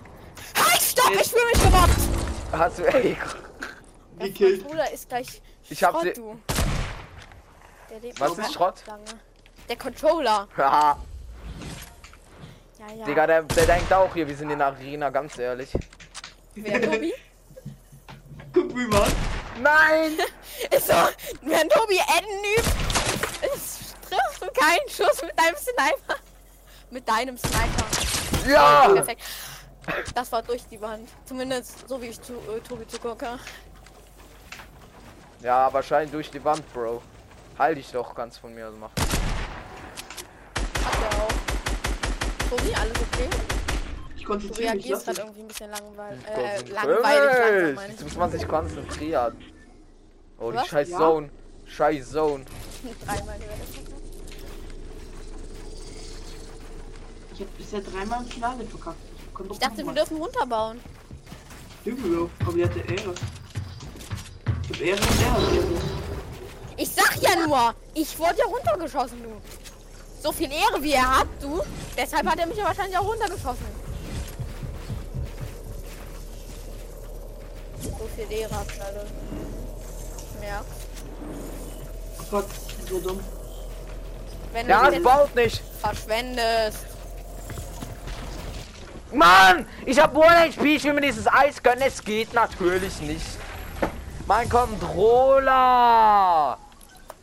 Halt, 0.57 0.81
stopp! 0.81 1.11
Ich 1.13 1.29
fühle 1.29 1.45
mich 1.45 1.63
gemobbt! 1.63 1.99
Hast 2.51 2.79
du, 2.79 2.83
ey, 2.93 3.17
Der 4.19 4.27
Gekillt. 4.27 4.67
Bruder 4.67 4.91
ist 4.91 5.07
gleich 5.07 5.41
Ich 5.69 5.83
hab 5.83 5.91
Schrott, 5.93 6.03
sie- 6.03 6.13
du. 6.13 6.39
Der 7.89 7.99
lebt 7.99 8.19
Was 8.19 8.38
ist 8.38 8.53
Schrott? 8.53 8.83
Lange. 8.88 9.03
Der 9.67 9.75
Controller. 9.77 10.47
Ja, 10.57 10.97
ja. 12.97 13.05
Digga, 13.05 13.27
der, 13.27 13.43
der 13.43 13.65
denkt 13.65 13.91
auch 13.93 14.13
hier, 14.13 14.27
wir 14.27 14.35
sind 14.35 14.49
in 14.49 14.59
der 14.59 14.67
Arena, 14.67 15.09
ganz 15.09 15.38
ehrlich. 15.38 15.69
Wer, 16.55 16.81
Tobi? 16.81 17.13
Guck 18.53 18.75
wie 18.75 18.88
man. 18.88 19.11
Nein! 19.61 20.17
Ist 20.71 20.88
so, 20.88 20.93
wenn 21.41 21.69
Tobi 21.69 21.99
Adden 21.99 22.43
übt, 22.57 22.71
triffst 23.41 23.95
du 24.41 24.47
keinen 24.59 24.89
Schuss 24.89 25.21
mit 25.21 25.38
deinem 25.38 25.55
Sniper. 25.57 26.15
Mit 26.89 27.07
deinem 27.07 27.38
Sniper. 27.38 27.85
Ja! 28.50 28.89
Perfekt. 28.94 29.22
Das 30.13 30.32
war 30.32 30.41
durch 30.44 30.63
die 30.68 30.79
Wand. 30.82 31.10
Zumindest 31.25 31.88
so 31.88 32.01
wie 32.01 32.08
ich 32.08 32.22
zu 32.22 32.34
äh, 32.34 32.60
Tobi 32.68 32.86
zugucke. 32.88 33.27
Ja, 35.41 35.72
wahrscheinlich 35.74 36.12
durch 36.12 36.29
die 36.29 36.44
Wand, 36.44 36.62
Bro. 36.74 37.01
Halt 37.58 37.77
dich 37.77 37.91
doch 37.91 38.13
ganz 38.13 38.38
von 38.38 38.53
mir 38.53 38.68
aus 38.68 38.75
machen. 38.75 38.91
Hat 40.84 40.94
er 41.12 41.24
auch. 41.24 42.50
Tobi, 42.50 42.74
alles 42.75 42.91
okay? 42.98 43.29
Ich 44.15 44.24
Du 44.24 44.29
konzentriere 44.29 44.75
mich. 44.75 44.86
reagierst 44.86 45.08
lass 45.08 45.15
gerade 45.18 45.29
mich. 45.29 45.38
irgendwie 45.38 45.41
ein 45.41 45.48
bisschen 45.48 45.72
langweilig. 45.72 46.25
Äh, 46.27 46.62
langweilig 46.72 47.75
langsam, 47.75 47.89
Jetzt 47.91 48.03
muss 48.03 48.15
man 48.15 48.32
sich 48.32 48.48
konzentrieren. 48.48 49.38
Oh, 50.39 50.51
die 50.51 50.68
scheiß 50.68 50.89
Ja. 50.89 50.98
Zone. 50.98 51.29
Scheiß 51.65 52.12
Zone. 52.12 52.46
Dreimal 53.06 53.38
gehört. 53.39 53.88
Ich 57.39 57.46
hab 57.46 57.58
bisher 57.58 57.79
dreimal 57.81 58.22
im 58.22 58.27
Finale 58.29 58.65
verkackt. 58.65 58.98
Doch 59.38 59.46
Ich 59.51 59.60
dachte, 59.60 59.86
wir 59.86 59.93
dürfen 59.93 60.17
runterbauen. 60.17 60.81
Übel, 61.86 62.29
aber 62.41 62.51
die 62.51 62.65
hatte 62.65 62.79
Ehre. 62.79 63.13
Ich 64.63 64.69
hab 64.69 64.81
Ehre 64.81 65.00
und 65.00 65.22
Ehre. 65.22 65.55
Ehre. 65.55 65.81
Ich 66.75 66.89
sag 66.89 67.15
ja 67.22 67.48
nur, 67.48 67.74
ich 67.93 68.19
wurde 68.19 68.36
ja 68.39 68.46
runtergeschossen, 68.46 69.24
du. 69.24 69.29
So 70.22 70.34
viel 70.34 70.51
Ehre 70.51 70.84
wie 70.84 70.91
er 70.91 71.19
hat, 71.19 71.27
du. 71.39 71.62
Deshalb 71.98 72.27
hat 72.27 72.39
er 72.39 72.48
mich 72.48 72.58
ja 72.58 72.65
wahrscheinlich 72.65 72.98
auch 72.98 73.05
runtergeschossen. 73.08 73.65
So 77.81 78.10
viel 78.17 78.38
Ehre 78.38 78.53
habt 78.53 78.75
ihr 78.75 78.86
alle. 78.86 79.05
Ja. 80.46 80.62
Oh 82.19 82.24
Gott, 82.31 82.46
so 82.89 83.00
dumm. 83.00 83.19
Wenn 84.51 84.67
Ja, 84.67 84.91
du 84.91 85.00
baut 85.01 85.34
nicht. 85.36 85.62
verschwendest. 85.79 86.88
Mann, 89.11 89.67
ich 89.85 89.99
hab 89.99 90.13
wohl 90.13 90.25
HP, 90.29 90.75
ich 90.75 90.83
will 90.83 90.93
mir 90.93 91.01
dieses 91.01 91.27
Eis 91.27 91.61
gönnen. 91.63 91.83
Es 91.85 92.03
geht 92.03 92.33
natürlich 92.33 92.99
nicht. 93.01 93.25
Mein 94.27 94.47
Controller. 94.49 95.49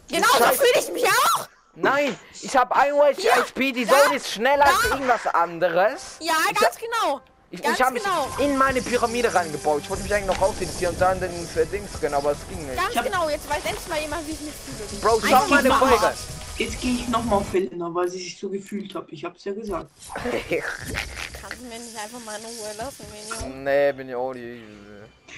Genau 0.08 0.26
so 0.38 0.44
fühle 0.44 0.80
ich 0.80 0.92
mich 0.92 1.04
auch. 1.06 1.48
Nein, 1.76 2.16
ich 2.40 2.56
hab 2.56 2.72
1 2.76 3.22
Ja, 3.22 3.36
HP, 3.36 3.72
die 3.72 3.82
ja, 3.84 3.92
Zone 3.92 4.16
ist 4.16 4.32
schneller 4.32 4.64
als 4.66 4.82
ja. 4.84 4.90
irgendwas 4.94 5.26
anderes. 5.26 6.16
Ja, 6.20 6.32
Ich 6.50 6.58
ganz 6.58 6.76
genau. 6.76 7.20
Ich, 7.50 7.62
Ganz 7.62 7.78
ich 7.78 7.82
habe 7.84 7.94
mich 7.94 8.02
genau. 8.02 8.26
in 8.38 8.56
meine 8.58 8.82
Pyramide 8.82 9.32
reingebaut. 9.32 9.82
Ich 9.82 9.88
wollte 9.90 10.02
mich 10.02 10.12
eigentlich 10.12 10.26
noch 10.26 10.40
rausfinden 10.40 10.88
und 10.88 11.00
dann 11.00 11.20
den 11.20 11.46
für 11.46 11.64
Dings 11.64 11.92
gönnen, 12.00 12.14
aber 12.16 12.32
es 12.32 12.38
ging 12.48 12.58
nicht. 12.66 12.76
Ganz 12.76 12.96
hab- 12.96 13.04
genau. 13.04 13.28
Jetzt 13.28 13.48
weiß 13.48 13.64
endlich 13.64 13.86
mal 13.88 14.00
jemand, 14.00 14.26
wie 14.26 14.32
ich 14.32 14.40
mich 14.40 14.52
fühle. 14.52 15.00
Bro, 15.00 15.20
schau 15.24 15.46
mal. 15.46 15.62
Folge. 15.62 16.12
Jetzt 16.58 16.80
gehe 16.80 16.94
ich 16.94 17.08
nochmal 17.08 17.38
auf 17.38 17.52
Helena, 17.52 17.88
weil 17.94 18.08
sie 18.08 18.18
sich 18.18 18.38
so 18.40 18.48
gefühlt 18.48 18.92
hat. 18.94 19.04
Ich 19.10 19.24
hab's 19.24 19.44
ja 19.44 19.52
gesagt. 19.52 19.90
Kannst 21.56 21.72
du 21.72 21.75
mir 21.78 21.82
nicht 21.82 21.96
einfach 21.98 22.25
mal 22.25 22.38
in 22.38 22.44
Ruhe 22.44 22.76
lassen, 22.76 23.04
Minion? 23.10 23.64
nee, 23.64 23.92
bin 23.92 24.08
ich 24.10 24.14
auch 24.14 24.34
nicht. 24.34 24.62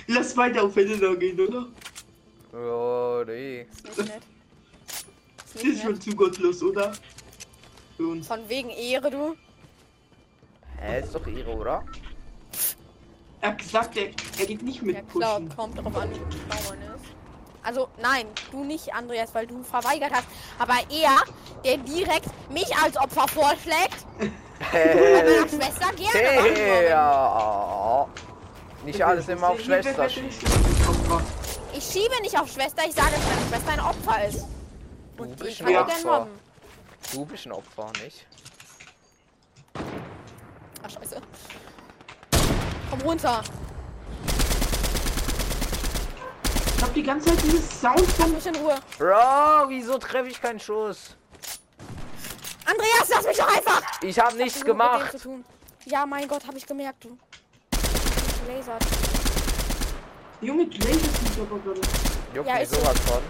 Lass 0.08 0.36
weiter 0.36 0.64
auf 0.64 0.74
Helena 0.74 1.14
gehen, 1.14 1.38
oder? 1.40 1.66
Oh, 2.52 3.22
nee. 3.24 3.60
Ist 3.62 3.84
nicht 3.84 3.98
nett. 3.98 4.22
Ist 4.88 5.54
Das 5.54 5.62
nicht 5.62 5.74
ist 5.76 5.82
schon 5.82 6.00
zu 6.00 6.16
gottlos, 6.16 6.62
oder? 6.62 6.92
Für 7.96 8.06
uns. 8.08 8.26
Von 8.26 8.48
wegen 8.48 8.70
Ehre, 8.70 9.10
du. 9.10 9.36
Hä, 10.80 11.00
ist 11.02 11.14
doch 11.14 11.24
ihre, 11.26 11.50
oder? 11.54 11.84
Er 13.40 13.50
hat 13.50 13.58
gesagt, 13.58 13.96
er, 13.96 14.06
er 14.38 14.46
geht 14.46 14.62
nicht 14.62 14.82
mit 14.82 14.96
Ja 14.96 15.02
klar, 15.02 15.34
pushen. 15.40 15.56
kommt 15.56 15.78
drauf 15.78 15.96
an, 15.96 16.10
wie 16.10 16.18
man 16.18 16.82
ist. 16.82 17.04
Also 17.62 17.88
nein, 18.00 18.26
du 18.50 18.64
nicht, 18.64 18.92
Andreas, 18.92 19.34
weil 19.34 19.46
du 19.46 19.62
verweigert 19.62 20.12
hast. 20.12 20.26
Aber 20.58 20.74
er, 20.90 21.22
der 21.64 21.76
direkt 21.78 22.26
mich 22.50 22.74
als 22.76 22.96
Opfer 22.96 23.28
vorschlägt, 23.28 24.04
Hey, 24.60 25.22
meiner 25.22 25.48
Schwester 25.48 25.92
gerne 25.96 26.18
hey, 26.18 26.88
ja. 26.90 28.06
Nicht 28.84 29.02
alles 29.02 29.28
immer 29.28 29.50
auf 29.50 29.60
Schwester. 29.60 30.08
schieben. 30.08 30.30
Ich 31.72 31.84
schiebe 31.84 32.20
nicht 32.22 32.38
auf 32.38 32.50
Schwester, 32.50 32.82
ich 32.86 32.94
sage, 32.94 33.12
dass 33.12 33.24
meine 33.24 33.48
Schwester 33.48 33.72
ein 33.72 33.80
Opfer 33.80 34.28
ist. 34.28 34.44
Und 35.16 35.40
Du 35.40 35.44
ich 35.44 35.58
bist 35.58 35.58
kann 35.58 35.68
ein 35.68 35.76
Opfer. 35.76 36.26
Du 37.12 37.24
bist 37.24 37.46
ein 37.46 37.52
Opfer, 37.52 37.92
nicht? 38.02 38.26
Ach 40.82 40.90
scheiße. 40.90 41.20
Komm 42.90 43.00
runter. 43.02 43.42
Ich 46.76 46.82
hab 46.82 46.94
die 46.94 47.02
ganze 47.02 47.28
Zeit 47.28 47.42
dieses 47.44 47.80
Sound 47.80 48.00
Lass 48.00 48.12
von... 48.12 48.34
mich 48.34 48.46
in 48.46 48.56
Ruhe. 48.56 48.74
Bro, 48.98 49.68
wieso 49.68 49.98
treffe 49.98 50.28
ich 50.28 50.40
keinen 50.40 50.60
Schuss? 50.60 51.16
Andreas, 52.70 53.08
lass 53.08 53.26
mich 53.26 53.36
doch 53.38 53.48
einfach! 53.56 53.82
Ich 54.02 54.18
habe 54.18 54.36
nichts 54.36 54.62
gemacht. 54.62 55.12
zu 55.12 55.18
tun. 55.18 55.44
Ja, 55.86 56.04
mein 56.04 56.28
Gott, 56.28 56.46
habe 56.46 56.58
ich 56.58 56.66
gemerkt, 56.66 57.02
du. 57.04 57.16
Lasert. 58.46 58.82
Junge, 60.42 60.66
du 60.66 60.76
laserst 60.86 61.22
mich 61.22 61.40
aber 61.40 61.58
gerade. 61.60 61.80
Juckt 62.34 62.46
Ja, 62.48 62.54
mich 62.54 62.62
ist 62.64 62.74
so. 62.74 62.80
sowas 62.80 63.00
von. 63.06 63.22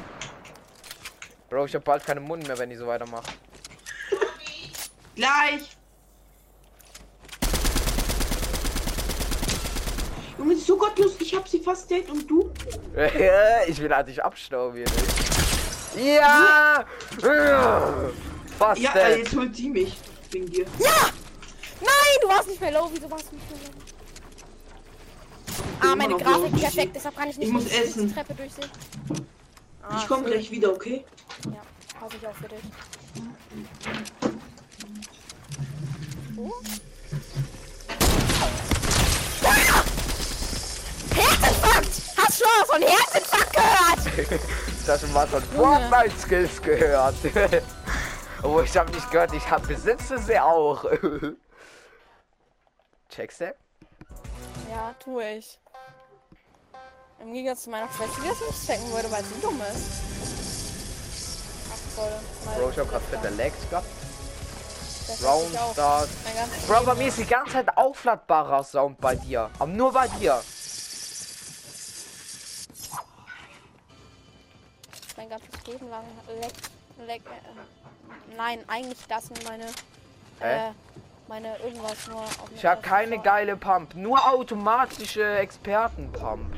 Bro, 1.48 1.66
ich 1.66 1.74
habe 1.74 1.84
bald 1.84 2.04
keinen 2.04 2.24
Mund 2.24 2.46
mehr, 2.48 2.58
wenn 2.58 2.70
ich 2.72 2.78
so 2.78 2.86
weitermache. 2.88 3.30
Gleich! 5.14 5.76
Junge, 10.36 10.54
die 10.56 10.60
so 10.60 10.76
gottlos. 10.76 11.14
Ich 11.20 11.34
hab 11.34 11.46
sie 11.48 11.60
fast 11.60 11.88
dead 11.88 12.08
und 12.10 12.28
du? 12.28 12.52
ich 13.68 13.78
will 13.80 13.94
halt 13.94 14.08
dich 14.08 14.22
abstauben 14.22 14.76
hier 14.78 14.86
nicht. 14.90 16.16
Ja! 16.16 16.84
Fast 18.58 18.80
Ja, 18.80 18.92
dead. 18.92 19.02
äh, 19.02 19.18
jetzt 19.18 19.34
holt 19.36 19.54
sie 19.56 19.68
mich. 19.70 19.96
Wegen 20.30 20.46
dir. 20.46 20.66
Ja! 20.78 21.10
Nein, 21.80 22.18
du 22.22 22.28
warst 22.28 22.48
nicht 22.48 22.60
mehr 22.60 22.72
low. 22.72 22.90
Wieso 22.92 23.10
warst 23.10 23.30
du 23.30 23.36
nicht 23.36 23.50
mehr 23.50 23.60
low? 23.60 23.72
Ah, 25.80 25.94
meine 25.96 26.16
Grafik 26.16 26.52
low. 26.52 26.58
perfekt, 26.58 26.92
deshalb 26.96 27.16
kann 27.16 27.28
ich 27.30 27.38
nicht 27.38 27.46
Ich 27.46 27.52
muss 27.52 27.64
durch 27.64 27.74
die 27.76 27.82
essen. 27.88 28.12
Treppe 28.14 28.34
durchsehen. 28.34 28.70
Ah, 29.82 29.96
ich 30.00 30.08
komme 30.08 30.24
gleich 30.24 30.50
wieder, 30.50 30.72
okay? 30.72 31.04
Ja, 31.46 31.62
hoffe 32.00 32.16
ich 32.20 32.26
auch 32.26 32.34
für 32.34 32.48
dich. 32.48 32.58
So. 36.36 36.52
Ah! 39.44 39.84
Herzinfarkt! 41.14 41.88
Hast 42.16 42.38
schon 42.38 42.48
mal 42.48 42.66
von 42.66 42.82
Herzinfarkt 42.82 43.52
gehört? 43.52 44.40
Das 44.86 45.00
schon 45.02 45.12
mal 45.12 45.26
von 45.28 45.42
Fortnite 45.54 46.18
Skills 46.18 46.62
gehört. 46.62 47.14
Oh, 48.42 48.60
ich 48.60 48.76
habe 48.76 48.90
nicht 48.92 49.10
gehört, 49.10 49.32
ich 49.32 49.50
hab, 49.50 49.66
besitze 49.66 50.18
sie 50.18 50.38
auch. 50.38 50.84
Checkst 53.08 53.40
du? 53.40 53.54
Ja, 54.70 54.94
tue 55.02 55.38
ich. 55.38 55.58
Im 57.20 57.32
Gegensatz 57.32 57.64
zu 57.64 57.70
meiner 57.70 57.88
Schwester, 57.88 58.20
die 58.22 58.28
das 58.28 58.40
nicht 58.40 58.66
checken 58.66 58.92
würde, 58.92 59.10
weil 59.10 59.24
sie 59.24 59.40
dumm 59.40 59.60
ist. 59.60 59.90
Ach, 61.72 61.78
voll. 61.96 62.12
Bro, 62.56 62.70
ich 62.70 62.78
hab 62.78 62.88
grad 62.90 63.02
fette 63.02 63.30
Legs 63.30 63.68
gehabt. 63.68 63.88
Ganzes 65.08 66.66
Bro, 66.66 66.84
bei 66.84 66.94
mir 66.94 67.08
ist 67.08 67.18
die 67.18 67.24
ganze 67.24 67.54
Zeit 67.54 67.76
aufladbarer 67.76 68.62
Sound 68.62 69.00
bei 69.00 69.16
dir. 69.16 69.50
Aber 69.58 69.72
nur 69.72 69.92
bei 69.92 70.06
dir. 70.06 70.40
mein 75.18 75.28
ganzes 75.28 75.66
Leben 75.66 75.90
lang 75.90 76.04
leck, 76.40 76.52
leck, 77.04 77.22
äh, 77.26 77.77
nein, 78.36 78.60
eigentlich 78.68 79.06
das 79.08 79.26
sind 79.26 79.44
meine 79.44 79.66
Hä? 80.40 80.68
äh, 80.68 80.72
meine 81.28 81.56
irgendwas 81.58 82.08
nur. 82.08 82.24
Ich 82.54 82.64
habe 82.64 82.80
keine 82.80 83.16
Tastatur. 83.16 83.22
geile 83.24 83.56
Pump, 83.56 83.94
nur 83.94 84.26
automatische 84.32 85.24
Experten-Pump. 85.38 86.56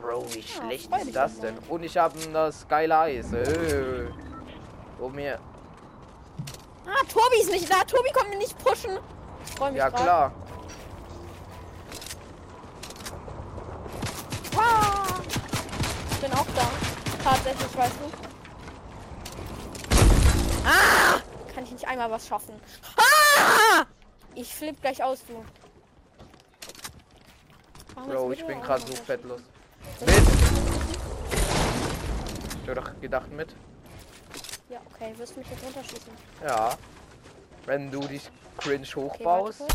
Bro, 0.00 0.26
wie 0.34 0.42
schlecht 0.42 0.90
freu 0.90 1.00
ist 1.00 1.16
das 1.16 1.40
denn? 1.40 1.54
mal. 1.54 1.62
Und 1.68 1.82
ich 1.82 1.96
habe 1.96 2.18
das 2.32 2.66
geile 2.68 2.98
Eis. 2.98 3.32
Äh. 3.32 4.08
Wo 4.98 5.08
mir. 5.08 5.38
Ah, 6.86 7.02
Tobi 7.10 7.40
ist 7.40 7.50
nicht 7.50 7.70
da. 7.70 7.84
Tobi 7.84 8.10
kommt 8.12 8.30
mir 8.30 8.36
nicht 8.38 8.58
pushen. 8.58 8.98
Ja 9.74 9.88
grad. 9.88 10.02
klar. 10.02 10.32
Ah, 14.56 15.20
ich 16.10 16.18
bin 16.18 16.32
auch 16.32 16.46
da. 16.54 16.70
Tatsächlich, 17.22 17.76
weißt 17.78 17.94
du. 17.94 18.23
Ah! 20.64 21.20
Kann 21.54 21.64
ich 21.64 21.70
nicht 21.72 21.86
einmal 21.86 22.10
was 22.10 22.26
schaffen. 22.26 22.54
Ah! 22.96 23.84
Ich 24.34 24.52
flipp 24.54 24.80
gleich 24.80 25.02
aus, 25.02 25.20
du. 25.26 25.44
Warum 27.94 28.10
Bro, 28.10 28.32
ich 28.32 28.44
bin 28.44 28.60
gerade 28.60 28.84
so 28.86 28.94
fettlos. 28.94 29.40
Mit! 30.00 30.22
Ich 32.62 32.68
hab 32.68 32.74
doch 32.76 33.00
gedacht 33.00 33.30
mit. 33.30 33.54
Ja, 34.68 34.80
okay, 34.92 35.12
wirst 35.16 35.36
du 35.36 35.40
mich 35.40 35.50
jetzt 35.50 35.62
runterschießen? 35.64 36.12
Ja. 36.42 36.76
Wenn 37.66 37.90
du 37.90 38.00
dich 38.00 38.30
cringe 38.58 38.82
Okay, 38.86 38.96
hochbaust. 38.96 39.58
kurz. 39.58 39.72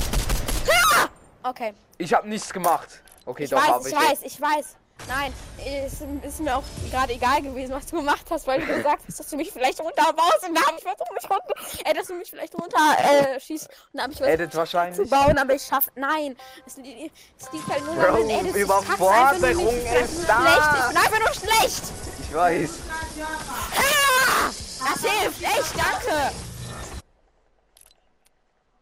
Ah! 0.96 1.08
Okay, 1.50 1.74
Ich 1.98 2.14
habe 2.14 2.28
nichts 2.28 2.52
gemacht. 2.52 3.02
Okay, 3.26 3.44
ich 3.46 3.50
doch 3.52 3.58
weiß, 3.58 3.86
ich 3.86 3.94
ich. 3.94 4.00
weiß, 4.00 4.22
ich 4.24 4.42
weiß. 4.42 4.76
Nein, 5.10 5.34
es 5.58 6.02
ist 6.24 6.40
mir 6.40 6.56
auch 6.56 6.64
gerade 6.92 7.14
egal 7.14 7.42
gewesen, 7.42 7.74
was 7.74 7.88
du 7.88 7.96
gemacht 7.98 8.26
hast, 8.30 8.46
weil 8.46 8.62
du 8.62 8.68
gesagt 8.68 9.02
hast, 9.08 9.20
dass 9.20 9.28
du 9.28 9.38
mich 9.38 9.52
vielleicht 9.52 9.80
runterbaust 9.80 10.48
und 10.48 10.56
da 10.56 10.62
habe 10.68 10.78
ich 10.78 10.84
versucht, 10.84 11.12
mich 11.12 11.30
runter, 11.30 11.54
äh, 11.84 11.94
dass 11.96 12.08
du 12.08 12.14
mich 12.14 12.30
vielleicht 12.30 12.54
runter 12.54 12.78
äh, 13.00 13.40
schießt 13.40 13.68
und 13.68 13.98
da 13.98 14.04
habe 14.04 14.14
ich 14.14 14.20
versucht 14.20 14.56
wahrscheinlich. 14.56 14.96
zu 14.98 15.10
bauen, 15.10 15.36
aber 15.40 15.56
ich 15.56 15.64
schaff, 15.64 15.88
nein, 15.96 16.38
es, 16.68 16.78
es 16.78 17.52
liegt 17.52 17.68
halt 17.68 17.86
nur 17.86 17.96
Bro, 17.96 18.02
daran, 18.04 18.46
Überforderung 18.54 19.78
ist 19.78 20.30
da. 20.30 20.42
Schlecht, 20.42 20.70
ich 20.78 20.88
bin 20.88 20.98
einfach 20.98 21.20
nur 21.20 21.34
schlecht. 21.34 21.84
Ich 22.22 22.36
weiß. 22.36 22.70
Ah! 23.78 24.52
Das 24.94 25.12
hilft, 25.12 25.42
echt, 25.42 25.74
danke. 25.76 26.32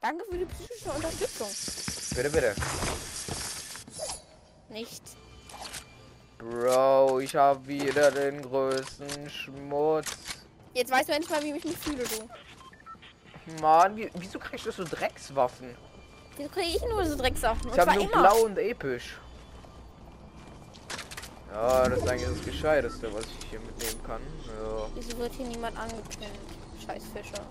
Danke 0.01 0.25
für 0.29 0.37
die 0.37 0.45
psychische 0.45 0.91
Unterstützung. 0.91 1.47
Bitte, 2.15 2.29
bitte. 2.29 2.55
Nicht. 4.69 5.01
Bro, 6.37 7.19
ich 7.19 7.35
habe 7.35 7.65
wieder 7.67 8.11
den 8.11 8.41
größten 8.41 9.29
Schmutz. 9.29 10.17
Jetzt 10.73 10.91
weißt 10.91 11.09
du 11.09 11.13
endlich 11.13 11.29
mal, 11.31 11.41
wie 11.43 11.57
ich 11.57 11.63
mich 11.65 11.77
fühle, 11.77 12.03
du. 12.03 13.61
Mann, 13.61 13.95
wie, 13.95 14.09
wieso 14.15 14.37
kriegst 14.37 14.65
du 14.65 14.71
so 14.71 14.83
Dreckswaffen? 14.83 15.75
Wieso 16.35 16.49
kriege 16.49 16.67
ich 16.77 16.81
nur 16.83 17.03
so 17.05 17.15
Drecksachen? 17.17 17.61
Und 17.65 17.73
Ich 17.73 17.79
habe 17.79 17.93
nur 17.93 18.03
immer. 18.03 18.21
blau 18.21 18.41
und 18.45 18.57
episch. 18.59 19.17
Ja, 21.51 21.89
das 21.89 21.99
ist 21.99 22.07
eigentlich 22.07 22.29
das 22.29 22.45
Gescheiteste, 22.45 23.11
was 23.13 23.23
ich 23.25 23.49
hier 23.49 23.59
mitnehmen 23.59 24.03
kann. 24.05 24.21
Ja. 24.45 24.87
Wieso 24.93 25.17
wird 25.17 25.33
hier 25.33 25.47
niemand 25.47 25.75
angepinnt? 25.77 26.29
Scheiß 26.85 27.03
Fische. 27.15 27.41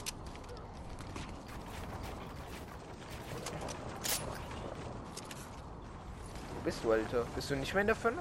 Wo 6.54 6.64
bist 6.64 6.78
du, 6.84 6.92
Alter? 6.92 7.26
Bist 7.34 7.50
du 7.50 7.56
nicht 7.56 7.72
mehr 7.74 7.80
in 7.80 7.86
der 7.88 7.96
5? 7.96 8.18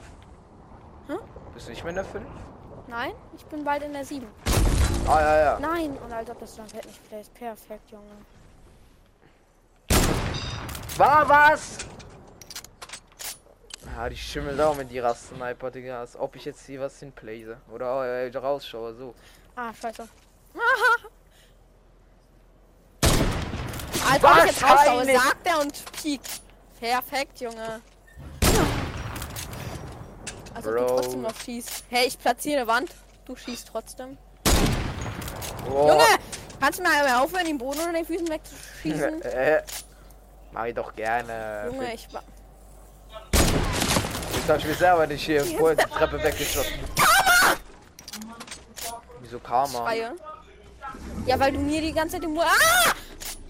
Hm? 1.07 1.19
Bist 1.53 1.67
du 1.67 1.71
nicht 1.71 1.83
mehr 1.83 1.91
in 1.91 1.95
der 1.95 2.05
5? 2.05 2.25
Nein, 2.87 3.13
ich 3.35 3.45
bin 3.45 3.63
bald 3.63 3.83
in 3.83 3.93
der 3.93 4.05
7. 4.05 4.27
Ah, 5.07 5.21
ja, 5.21 5.37
ja. 5.37 5.59
Nein, 5.59 5.97
und 6.03 6.11
als 6.11 6.29
ob 6.29 6.39
das 6.39 6.55
dann 6.55 6.65
nicht 6.65 7.09
placed. 7.09 7.33
Perfekt, 7.33 7.91
Junge. 7.91 8.03
War 10.97 11.29
was? 11.29 11.77
Ah, 13.97 14.09
die 14.09 14.17
schimmelt 14.17 14.59
auch 14.59 14.75
mit 14.75 14.91
ihrer 14.91 15.13
Sniper, 15.13 15.71
Digga. 15.71 15.99
Als 15.99 16.15
ob 16.17 16.35
ich 16.35 16.45
jetzt 16.45 16.65
hier 16.65 16.81
was 16.81 16.99
hinplace. 16.99 17.57
Oder 17.71 18.05
äh, 18.05 18.37
rausschaue, 18.37 18.93
so. 18.93 19.13
Ah, 19.55 19.73
scheiße. 19.73 20.07
Als 24.11 24.23
ob 24.23 24.37
ich 24.37 24.45
jetzt 24.45 24.63
rausschaue, 24.63 25.05
sagt 25.05 25.47
er 25.47 25.59
und 25.59 25.91
piekt. 26.01 26.41
Perfekt, 26.79 27.39
Junge. 27.39 27.81
Also 30.55 30.71
du 30.71 30.77
Bro. 30.77 30.87
trotzdem 30.87 31.21
noch 31.21 31.35
schießt. 31.43 31.83
Hey, 31.89 32.07
ich 32.07 32.17
platziere 32.17 32.61
eine 32.61 32.67
Wand. 32.67 32.89
Du 33.25 33.35
schießt 33.35 33.67
trotzdem. 33.67 34.17
Oh. 35.69 35.89
Junge! 35.89 36.05
Kannst 36.61 36.79
du 36.79 36.83
mal 36.83 37.21
aufhören, 37.21 37.45
den 37.45 37.57
Boden 37.57 37.79
unter 37.79 37.91
den 37.91 38.05
Füßen 38.05 38.29
wegzuschießen? 38.29 39.21
äh, 39.23 39.61
mach 40.53 40.65
ich 40.65 40.73
doch 40.73 40.95
gerne. 40.95 41.69
Junge, 41.71 41.93
ich 41.93 42.11
war. 42.13 42.23
Jetzt 44.33 44.49
hab 44.49 44.57
ich 44.59 44.65
mir 44.65 44.73
selber 44.75 45.07
nicht 45.07 45.25
hier 45.25 45.43
vorher 45.43 45.75
die 45.75 45.91
Treppe 45.91 46.23
weggeschossen. 46.23 46.79
Wieso 49.21 49.39
Karma? 49.39 49.79
Schreie. 49.79 50.11
Ja, 51.25 51.39
weil 51.39 51.51
du 51.51 51.59
mir 51.59 51.81
die 51.81 51.91
ganze 51.91 52.13
Zeit 52.13 52.23
den 52.23 52.33
Boden. 52.33 52.47
Ah! 52.47 52.93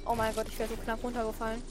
Oh 0.06 0.16
mein 0.16 0.34
Gott, 0.34 0.48
ich 0.48 0.58
wäre 0.58 0.70
so 0.70 0.76
knapp 0.78 1.04
runtergefallen. 1.04 1.62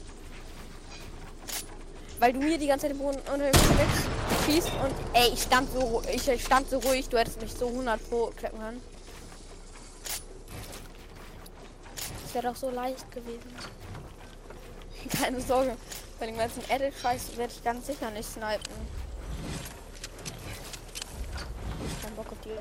Weil 2.19 2.31
du 2.31 2.39
mir 2.39 2.57
die 2.57 2.67
ganze 2.67 2.87
Zeit 2.87 2.91
den 2.91 2.99
Boden 2.99 3.17
unter 3.17 3.51
den 3.51 3.53
Füßen 3.53 4.14
wegschießt 4.45 4.71
und 4.83 4.93
ey, 5.13 5.29
ich 5.33 5.41
stand 5.41 5.71
so 5.71 6.01
ich, 6.11 6.27
ich 6.27 6.43
stand 6.43 6.69
so 6.69 6.79
ruhig, 6.79 7.07
du 7.09 7.17
hättest 7.17 7.41
mich 7.41 7.53
so 7.53 7.67
100 7.67 8.09
pro 8.09 8.27
kleppen 8.27 8.59
können. 8.59 8.81
Das 12.23 12.33
wäre 12.33 12.47
doch 12.47 12.55
so 12.55 12.69
leicht 12.69 13.09
gewesen. 13.11 13.55
Keine 15.21 15.39
Sorge, 15.41 15.77
bei 16.19 16.25
dem 16.27 16.37
ganzen 16.37 16.63
Edit-Scheiß 16.69 17.37
werde 17.37 17.53
ich 17.55 17.63
ganz 17.63 17.87
sicher 17.87 18.09
nicht 18.11 18.29
snipen. 18.31 18.59
Ich 21.85 21.93
hab 21.93 22.03
keinen 22.03 22.15
Bock 22.15 22.31
auf 22.31 22.37
die. 22.43 22.49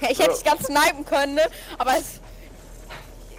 Ja, 0.00 0.10
ich 0.10 0.18
hätte 0.18 0.34
dich 0.34 0.44
ganz 0.44 0.66
snipen 0.66 1.04
können, 1.06 1.36
ne? 1.36 1.48
aber 1.78 1.96
es, 1.96 2.20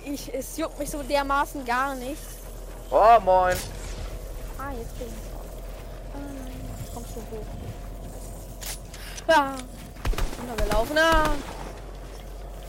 ich, 0.05 0.33
es 0.33 0.57
juckt 0.57 0.79
mich 0.79 0.89
so 0.89 1.03
dermaßen 1.03 1.65
gar 1.65 1.93
nicht. 1.95 2.21
Oh, 2.89 3.19
moin. 3.19 3.55
Ah, 4.57 4.71
jetzt 4.71 4.97
bin 4.97 5.07
ich 5.07 5.34
nein, 7.15 7.27
jetzt 7.31 7.31
kommst 7.31 7.31
du 7.31 7.37
hoch. 7.37 7.45
Ja. 9.27 9.55
Runtergelaufen. 10.39 10.97
Ah. 10.97 11.29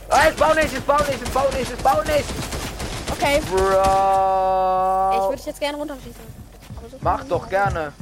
Ah, 0.08 0.28
ich 0.30 0.36
bau 0.36 0.54
nicht, 0.54 0.72
ich 0.72 0.84
bau 0.84 0.98
nicht, 0.98 1.22
ich 1.22 1.30
bau 1.30 1.48
nicht, 1.50 1.72
ich 1.72 1.82
bau 1.82 2.02
nicht. 2.02 2.24
Okay, 3.10 3.38
ich 3.40 3.46
Bro. 3.46 3.58
würde 3.58 5.36
dich 5.36 5.46
jetzt 5.46 5.60
gerne 5.60 5.78
runterschießen. 5.78 6.46
So 6.90 6.98
Mach 7.00 7.24
doch 7.24 7.44
ich 7.44 7.50
gerne. 7.50 7.92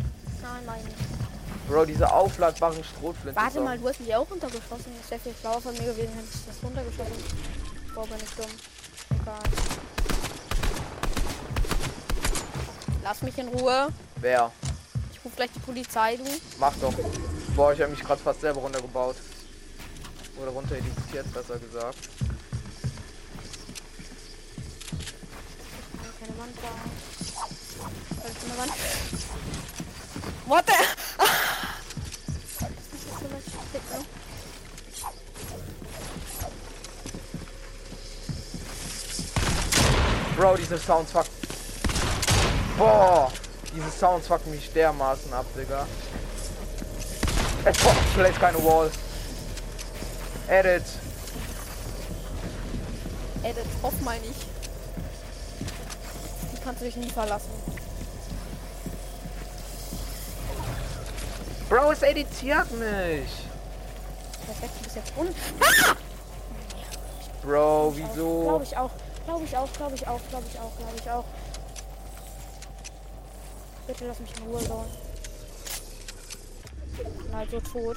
Nein, 0.43 0.77
ich 0.81 0.85
nicht. 0.85 1.69
Bro, 1.69 1.87
diese 1.87 2.13
aufladbaren 2.13 2.85
Strohflinten. 2.85 3.43
Warte 3.43 3.61
mal, 3.61 3.79
du 3.79 3.89
hast 3.89 4.01
mich 4.01 4.15
auch 4.15 4.31
runtergeschossen. 4.31 4.93
Das 5.01 5.11
wäre 5.11 5.21
viel 5.21 5.35
schlauer 5.41 5.61
von 5.63 5.73
mir 5.73 5.85
gewesen, 5.85 6.13
hätte 6.15 6.29
ich 6.31 6.47
das 6.47 6.63
runtergeschossen. 6.63 7.25
Boah, 7.95 8.07
bin 8.07 8.17
ich 8.23 8.35
dumm. 8.35 8.51
Egal. 9.23 9.39
Lass 13.03 13.23
mich 13.23 13.39
in 13.39 13.49
Ruhe. 13.49 13.89
Wer? 14.17 14.51
Ich 15.25 15.27
rufe 15.27 15.37
gleich 15.37 15.53
die 15.55 15.61
Polizei, 15.61 16.17
du. 16.17 16.25
Mach 16.59 16.75
doch. 16.83 16.93
Boah, 17.57 17.73
ich 17.73 17.81
habe 17.81 17.93
mich 17.93 18.01
gerade 18.01 18.21
fast 18.21 18.43
selber 18.43 18.61
runtergebaut. 18.61 19.17
Oder 20.37 20.51
runter 20.51 20.77
editiert, 20.77 21.33
besser 21.33 21.59
gesagt. 21.59 21.97
Keine 26.21 26.39
Wand 26.39 26.55
da. 26.61 26.69
Ist 28.29 28.37
eine 28.45 28.59
Wand. 28.59 28.73
What 30.45 30.65
the? 30.67 30.75
Bro, 40.37 40.57
diese 40.59 40.79
Sounds 40.79 41.13
fuck. 41.13 41.25
Boah, 42.77 43.33
diese 43.75 43.91
Sounds 43.91 44.27
fucken 44.27 44.51
mich 44.51 44.73
dermaßen 44.73 45.33
ab, 45.33 45.47
Digga. 45.57 45.87
Es 47.65 47.77
ich 47.77 48.15
place 48.15 48.37
keine 48.37 48.59
Wall. 48.65 48.91
Edit. 50.49 50.83
Das 53.43 53.65
hoff 53.83 54.01
mal 54.01 54.19
nicht. 54.21 54.47
Die 56.53 56.61
kannst 56.63 56.81
du 56.81 56.85
dich 56.87 56.97
nie 56.97 57.11
verlassen. 57.11 57.51
Bro, 61.69 61.93
es 61.93 62.03
editiert 62.03 62.71
mich. 62.73 63.31
Perfekt, 64.47 64.73
du 64.79 64.85
bist 64.85 64.97
jetzt 64.97 65.13
un... 65.17 65.29
Ah! 65.61 65.95
Bro, 67.43 67.93
Glaube 67.93 67.97
wieso? 67.97 68.61
ich 68.63 68.77
auch. 68.77 68.91
Glaube 69.27 69.45
ich 69.45 69.57
auch, 69.57 69.73
glaube 69.73 69.95
ich 69.95 70.07
auch, 70.07 70.21
glaube 70.31 70.45
ich 70.51 70.59
auch, 70.61 70.77
glaube 70.77 70.97
ich 70.97 71.11
auch. 71.11 71.25
Bitte 73.95 74.09
lass 74.09 74.19
mich 74.19 74.37
in 74.37 74.43
Ruhe 74.45 74.61
bauen. 74.65 74.87
Bin 76.97 77.37
halt 77.37 77.51
so 77.51 77.61
tot. 77.61 77.97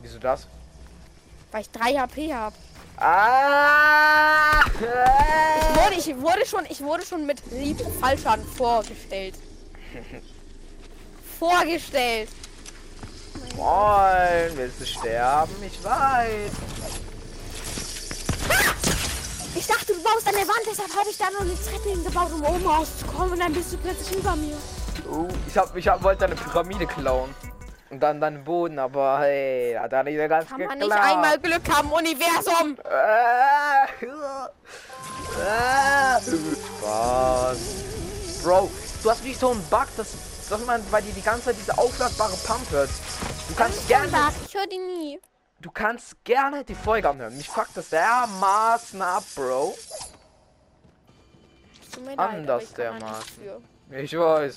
Wieso 0.00 0.18
das? 0.20 0.46
Weil 1.50 1.62
ich 1.62 1.70
3 1.70 1.94
HP 1.98 2.32
habe. 2.32 2.54
Ah! 2.96 4.62
Ich 4.70 4.80
wurde, 4.80 5.94
ich 5.96 6.16
wurde 6.20 6.46
schon, 6.46 6.64
ich 6.68 6.80
wurde 6.80 7.04
schon 7.04 7.26
mit 7.26 7.42
Lieb 7.50 7.80
Fallschaden 7.98 8.44
vorgestellt. 8.44 9.34
vorgestellt. 11.38 12.28
Moin, 13.56 14.56
willst 14.56 14.80
du 14.80 14.86
sterben? 14.86 15.52
Ich 15.66 15.82
weiß. 15.82 16.52
Ich 19.54 19.66
dachte, 19.66 19.92
du 19.92 20.02
baust 20.02 20.26
an 20.26 20.34
der 20.34 20.46
Wand, 20.46 20.60
deshalb 20.70 20.94
habe 20.96 21.10
ich 21.10 21.18
da 21.18 21.30
noch 21.30 21.40
eine 21.40 21.54
Treppe 21.54 21.90
hingebaut, 21.90 22.32
um 22.32 22.44
oben 22.44 22.66
rauszukommen 22.66 23.32
und 23.32 23.40
dann 23.40 23.52
bist 23.52 23.72
du 23.72 23.78
plötzlich 23.78 24.18
über 24.18 24.36
mir. 24.36 24.56
Uh, 25.08 25.28
ich 25.46 25.56
hab, 25.56 25.74
ich 25.76 25.88
hab, 25.88 26.02
wollte 26.02 26.26
eine 26.26 26.36
Pyramide 26.36 26.86
klauen. 26.86 27.34
Und 27.90 28.00
dann 28.00 28.20
deinen 28.20 28.44
Boden, 28.44 28.78
aber 28.78 29.18
hey, 29.18 29.74
hat 29.74 29.92
er 29.92 30.04
nicht 30.04 30.16
ganz 30.28 30.48
Kann 30.48 30.60
man 30.60 30.78
geklappt. 30.78 31.02
nicht 31.02 31.12
einmal 31.12 31.38
Glück 31.40 31.76
haben, 31.76 31.90
Universum. 31.90 32.76
Ah, 32.84 33.88
ah, 35.44 36.20
Spaß. 36.20 37.58
Bro, 38.44 38.70
du 39.02 39.10
hast 39.10 39.24
nicht 39.24 39.40
so 39.40 39.50
einen 39.50 39.64
Bug, 39.64 39.88
dass, 39.96 40.14
dass 40.48 40.64
man 40.64 40.84
bei 40.92 41.00
dir 41.00 41.12
die 41.12 41.22
ganze 41.22 41.46
Zeit 41.46 41.56
diese 41.60 41.76
aufladbare 41.76 42.36
Pump 42.46 42.70
hört. 42.70 42.90
Du 43.48 43.54
kannst 43.56 43.88
gerne, 43.88 44.12
Ich 44.46 44.54
höre 44.54 44.68
die 44.68 44.78
nie. 44.78 45.20
Du 45.60 45.70
kannst 45.70 46.22
gerne 46.24 46.64
die 46.64 46.74
Folge 46.74 47.08
anhören. 47.08 47.36
Mich 47.36 47.48
fuckt 47.48 47.76
das 47.76 47.90
dermaßen 47.90 49.00
ab, 49.02 49.24
Bro. 49.34 49.74
Leid, 52.04 52.18
Anders 52.18 52.62
ich 52.62 52.68
nichts 52.68 52.74
dermaßen. 52.76 53.42
Ich 53.90 54.16
weiß. 54.16 54.56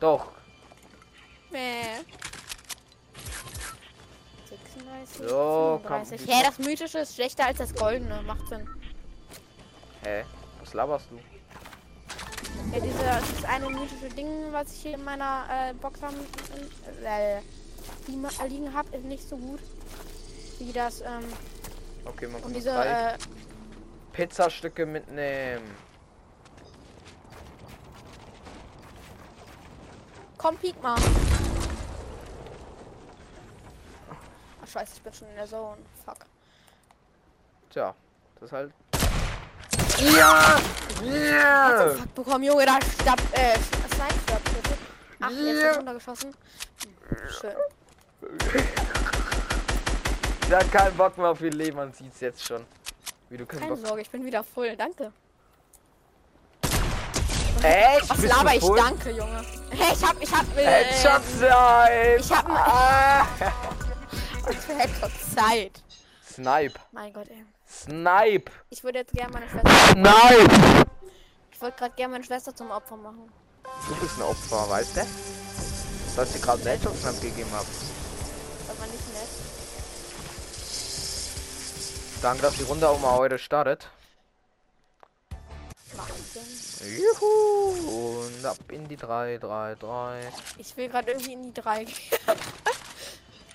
Doch. 0.00 0.32
Mäh. 1.50 2.00
36, 4.48 5.28
So, 5.28 5.80
komm, 5.86 6.04
35. 6.04 6.26
die- 6.26 6.32
Hä, 6.32 6.42
das 6.44 6.58
mythische 6.58 6.98
ist 6.98 7.14
schlechter 7.14 7.46
als 7.46 7.58
das 7.58 7.74
goldene. 7.74 8.20
Macht 8.22 8.46
Sinn. 8.48 8.68
Hä? 10.04 10.24
Was 10.60 10.74
laberst 10.74 11.06
du? 11.10 11.16
Ja, 12.72 12.80
diese, 12.80 13.26
dieses 13.28 13.44
eine 13.44 13.68
mythische 13.70 14.08
Ding, 14.14 14.28
was 14.52 14.72
ich 14.72 14.82
hier 14.82 14.94
in 14.94 15.04
meiner 15.04 15.44
äh, 15.50 15.74
Box 15.74 16.02
haben, 16.02 16.16
äh, 17.04 17.40
die 18.08 18.16
ma- 18.16 18.28
liegen 18.48 18.72
habe, 18.74 18.94
ist 18.96 19.04
nicht 19.04 19.28
so 19.28 19.36
gut. 19.36 19.60
Wie 20.64 20.72
das, 20.72 21.00
ähm, 21.00 21.24
Okay, 22.04 22.26
man 22.28 22.36
und 22.36 22.42
kann 22.42 22.52
diese, 22.52 22.70
äh, 22.70 23.18
Pizzastücke 24.12 24.86
mitnehmen. 24.86 25.64
komm, 30.38 30.56
piek 30.58 30.80
mal. 30.80 30.96
Ach, 34.62 34.68
scheiße, 34.68 34.92
ich 34.96 35.02
bin 35.02 35.12
schon 35.12 35.28
in 35.28 35.34
der 35.36 35.46
Zone. 35.46 35.78
Fuck. 36.04 36.18
Tja, 37.70 37.94
das 38.36 38.44
ist 38.48 38.52
halt. 38.52 38.72
Ja! 39.98 40.60
Ja! 41.04 41.88
Fuck, 41.96 42.14
bekommen, 42.14 42.44
Junge, 42.44 42.66
da 42.66 42.78
stab, 43.00 43.18
äh, 43.32 43.58
Snipe 43.58 44.40
bitte. 44.44 44.78
Ach, 45.20 45.30
jetzt 45.30 45.60
Ja. 45.62 45.70
ist 45.70 45.78
runtergeschossen. 45.78 46.36
Schön. 47.40 47.56
Der 50.52 50.58
hat 50.58 50.70
keinen 50.70 50.94
Bock 50.98 51.16
mehr 51.16 51.28
auf 51.30 51.40
ihr 51.40 51.50
Leben, 51.50 51.78
man 51.78 51.94
sieht's 51.94 52.20
jetzt 52.20 52.44
schon. 52.44 52.66
Wie 53.30 53.38
du 53.38 53.46
Keine 53.46 53.68
Bock 53.68 53.78
Sorge, 53.78 54.02
ich 54.02 54.10
bin 54.10 54.22
wieder 54.22 54.44
voll. 54.44 54.76
Danke. 54.76 55.10
Echt? 57.62 58.10
Was 58.10 58.20
Bist 58.20 58.28
laber 58.36 58.54
ich? 58.54 58.60
voll? 58.60 58.76
Danke, 58.76 59.10
Junge. 59.12 59.42
Hey, 59.70 59.94
ich 59.94 60.06
hab, 60.06 60.20
ich 60.22 60.30
hab, 60.30 60.44
äh, 60.58 60.66
Headshot 60.66 61.22
sein! 61.40 62.18
Ich 62.20 62.30
hab- 62.30 62.50
Ah. 62.50 63.26
für 64.60 64.74
Headshot 64.78 65.10
Zeit. 65.34 65.82
Snipe. 66.30 66.78
Mein 66.90 67.14
Gott, 67.14 67.28
ey. 67.30 67.46
Snipe. 67.66 68.52
Ich 68.68 68.84
würde 68.84 68.98
jetzt 68.98 69.12
gerne 69.14 69.32
meine 69.32 69.48
Schwester. 69.48 69.70
Snipe! 69.92 70.84
Ich 71.50 71.62
wollte 71.62 71.78
gerade 71.78 71.94
gerne 71.94 72.12
meine 72.12 72.24
Schwester 72.24 72.54
zum 72.54 72.70
Opfer 72.70 72.98
machen. 72.98 73.32
Du 73.88 73.94
bist 73.94 74.18
ein 74.18 74.22
Opfer, 74.24 74.68
weißt 74.68 74.98
du? 74.98 75.00
Dass 76.14 76.34
ich 76.36 76.42
gerade 76.42 76.58
einen 76.58 76.66
Headshot 76.78 76.94
Snap 76.98 77.18
gegeben 77.22 77.50
habe. 77.52 77.64
Danke, 82.22 82.42
dass 82.42 82.56
die 82.56 82.62
Runde 82.62 82.88
auch 82.88 83.00
mal 83.00 83.16
heute 83.16 83.36
startet. 83.36 83.88
Juhu! 86.80 88.20
Und 88.24 88.44
ab 88.44 88.56
in 88.70 88.86
die 88.86 88.96
3, 88.96 89.38
3, 89.38 89.74
3. 89.74 90.20
Ich 90.58 90.76
will 90.76 90.88
gerade 90.88 91.10
irgendwie 91.10 91.32
in 91.32 91.42
die 91.42 91.60
3 91.60 91.84
gehen. 91.84 91.96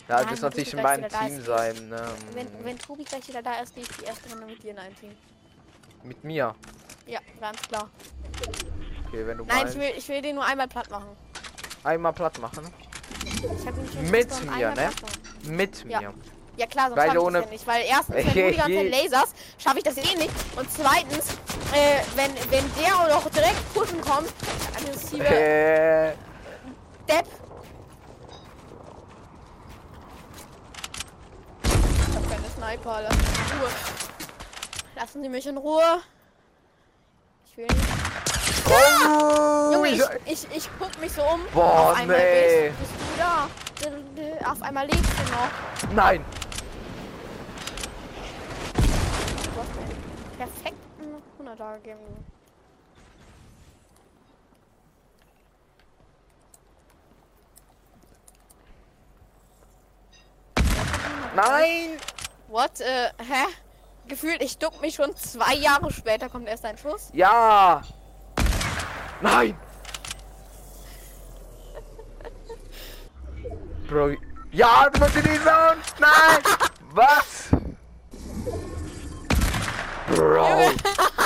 Ja, 0.10 0.24
du 0.24 0.32
wenn 0.32 0.40
natürlich 0.40 0.74
in 0.74 0.82
meinem 0.82 1.10
Team 1.10 1.42
sein. 1.44 1.90
Ne? 1.90 2.02
Wenn, 2.34 2.66
wenn 2.66 2.78
Tobi 2.78 3.06
gleich 3.06 3.28
wieder 3.28 3.42
da 3.42 3.60
ist, 3.62 3.74
gehe 3.74 3.84
ich 3.84 3.90
die 3.90 4.06
erste 4.06 4.30
Runde 4.32 4.46
mit 4.46 4.62
dir 4.62 4.72
in 4.72 4.80
ein 4.80 4.96
Team. 4.98 5.12
Mit 6.04 6.24
mir. 6.24 6.54
Ja, 7.06 7.20
ganz 7.40 7.62
klar. 7.62 7.90
Okay, 9.08 9.26
wenn 9.28 9.38
du 9.38 9.46
Nein, 9.46 9.58
meinst. 9.58 9.76
ich 9.76 9.82
will, 9.82 9.92
ich 9.98 10.10
will 10.10 10.22
den 10.22 10.36
nur 10.36 10.46
einmal 10.46 10.68
platt 10.68 10.90
machen. 10.90 11.10
Einmal 11.86 12.14
platt 12.14 12.38
machen. 12.40 12.70
Ich 13.24 13.66
habe 13.66 13.80
ihn 13.80 13.90
schon 13.94 14.12
Mit 14.12 14.46
mir, 14.46 14.72
ne? 14.72 14.90
Mit 15.44 15.86
Ja. 15.86 16.02
mir. 16.02 16.14
Ja 16.58 16.66
klar, 16.66 16.88
sonst 16.90 16.98
Weil 16.98 17.12
ich 17.12 17.20
ohne- 17.20 17.38
das 17.40 17.46
ja 17.46 17.52
nicht. 17.52 17.68
Weil 17.68 17.84
erstens, 17.88 18.16
wenn 18.16 18.26
du 18.26 18.52
die 18.52 18.58
ganze 18.58 18.76
Zeit 18.76 18.92
lasers, 19.12 19.30
schaffe 19.60 19.78
ich 19.78 19.84
das 19.84 19.98
eh 19.98 20.16
nicht. 20.18 20.32
Und 20.56 20.68
zweitens, 20.72 21.30
äh, 21.74 22.02
wenn, 22.16 22.32
wenn 22.52 22.66
der 22.82 22.96
auch 22.96 23.08
noch 23.24 23.30
direkt 23.30 23.74
pushen 23.74 24.02
kommt, 24.02 24.34
aggressive 24.76 25.24
Äh, 25.24 26.14
Depp. 27.08 27.26
Ich 31.64 32.16
hab 32.16 32.30
keine 32.30 32.50
Sniper, 32.56 33.02
lassen 33.04 33.22
Sie 33.24 33.30
mich 33.30 33.46
in 33.46 33.58
Ruhe. 33.60 33.70
Lassen 34.96 35.22
Sie 35.24 35.30
mich 35.30 35.48
in 35.48 35.58
Ruhe. 35.58 36.00
Ich 37.46 37.58
will 37.58 37.66
nicht. 37.68 37.88
oh, 38.68 39.74
Junge, 39.74 39.90
ich, 39.90 40.02
ich- 40.26 40.48
ich, 40.58 40.70
guck 40.80 41.00
mich 41.00 41.12
so 41.12 41.22
um. 41.22 41.42
Boah, 41.54 41.92
Auf 41.92 41.98
einmal 41.98 42.18
nee. 42.18 42.70
bist, 42.70 42.80
bist 42.80 42.92
du 43.16 43.22
da. 43.22 43.48
Auf 44.52 44.62
einmal 44.64 44.86
lebst 44.88 45.04
du 45.04 45.32
noch. 45.32 45.94
Nein. 45.94 46.26
Du 48.74 50.44
hast 50.44 50.64
mir 50.64 51.04
einen 51.04 51.22
100er 51.58 51.76
gegeben. 51.78 52.26
Nein. 61.36 61.98
What? 62.48 62.82
Äh, 62.82 63.10
hä? 63.20 63.46
Gefühlt, 64.08 64.42
ich 64.42 64.58
duck 64.58 64.82
mich 64.82 64.96
schon 64.96 65.16
zwei 65.16 65.54
Jahre 65.54 65.92
später, 65.92 66.30
kommt 66.30 66.48
erst 66.48 66.66
ein 66.66 66.78
Schuss. 66.78 67.10
Ja. 67.14 67.84
Nein. 69.22 69.58
Bro. 73.88 74.16
Ja, 74.52 74.90
du 74.90 75.00
musst 75.00 75.16
in 75.16 75.24
die 75.24 75.40
Zone. 75.40 75.78
Nein. 76.00 76.44
Was? 76.94 77.50
Bro. 80.08 80.72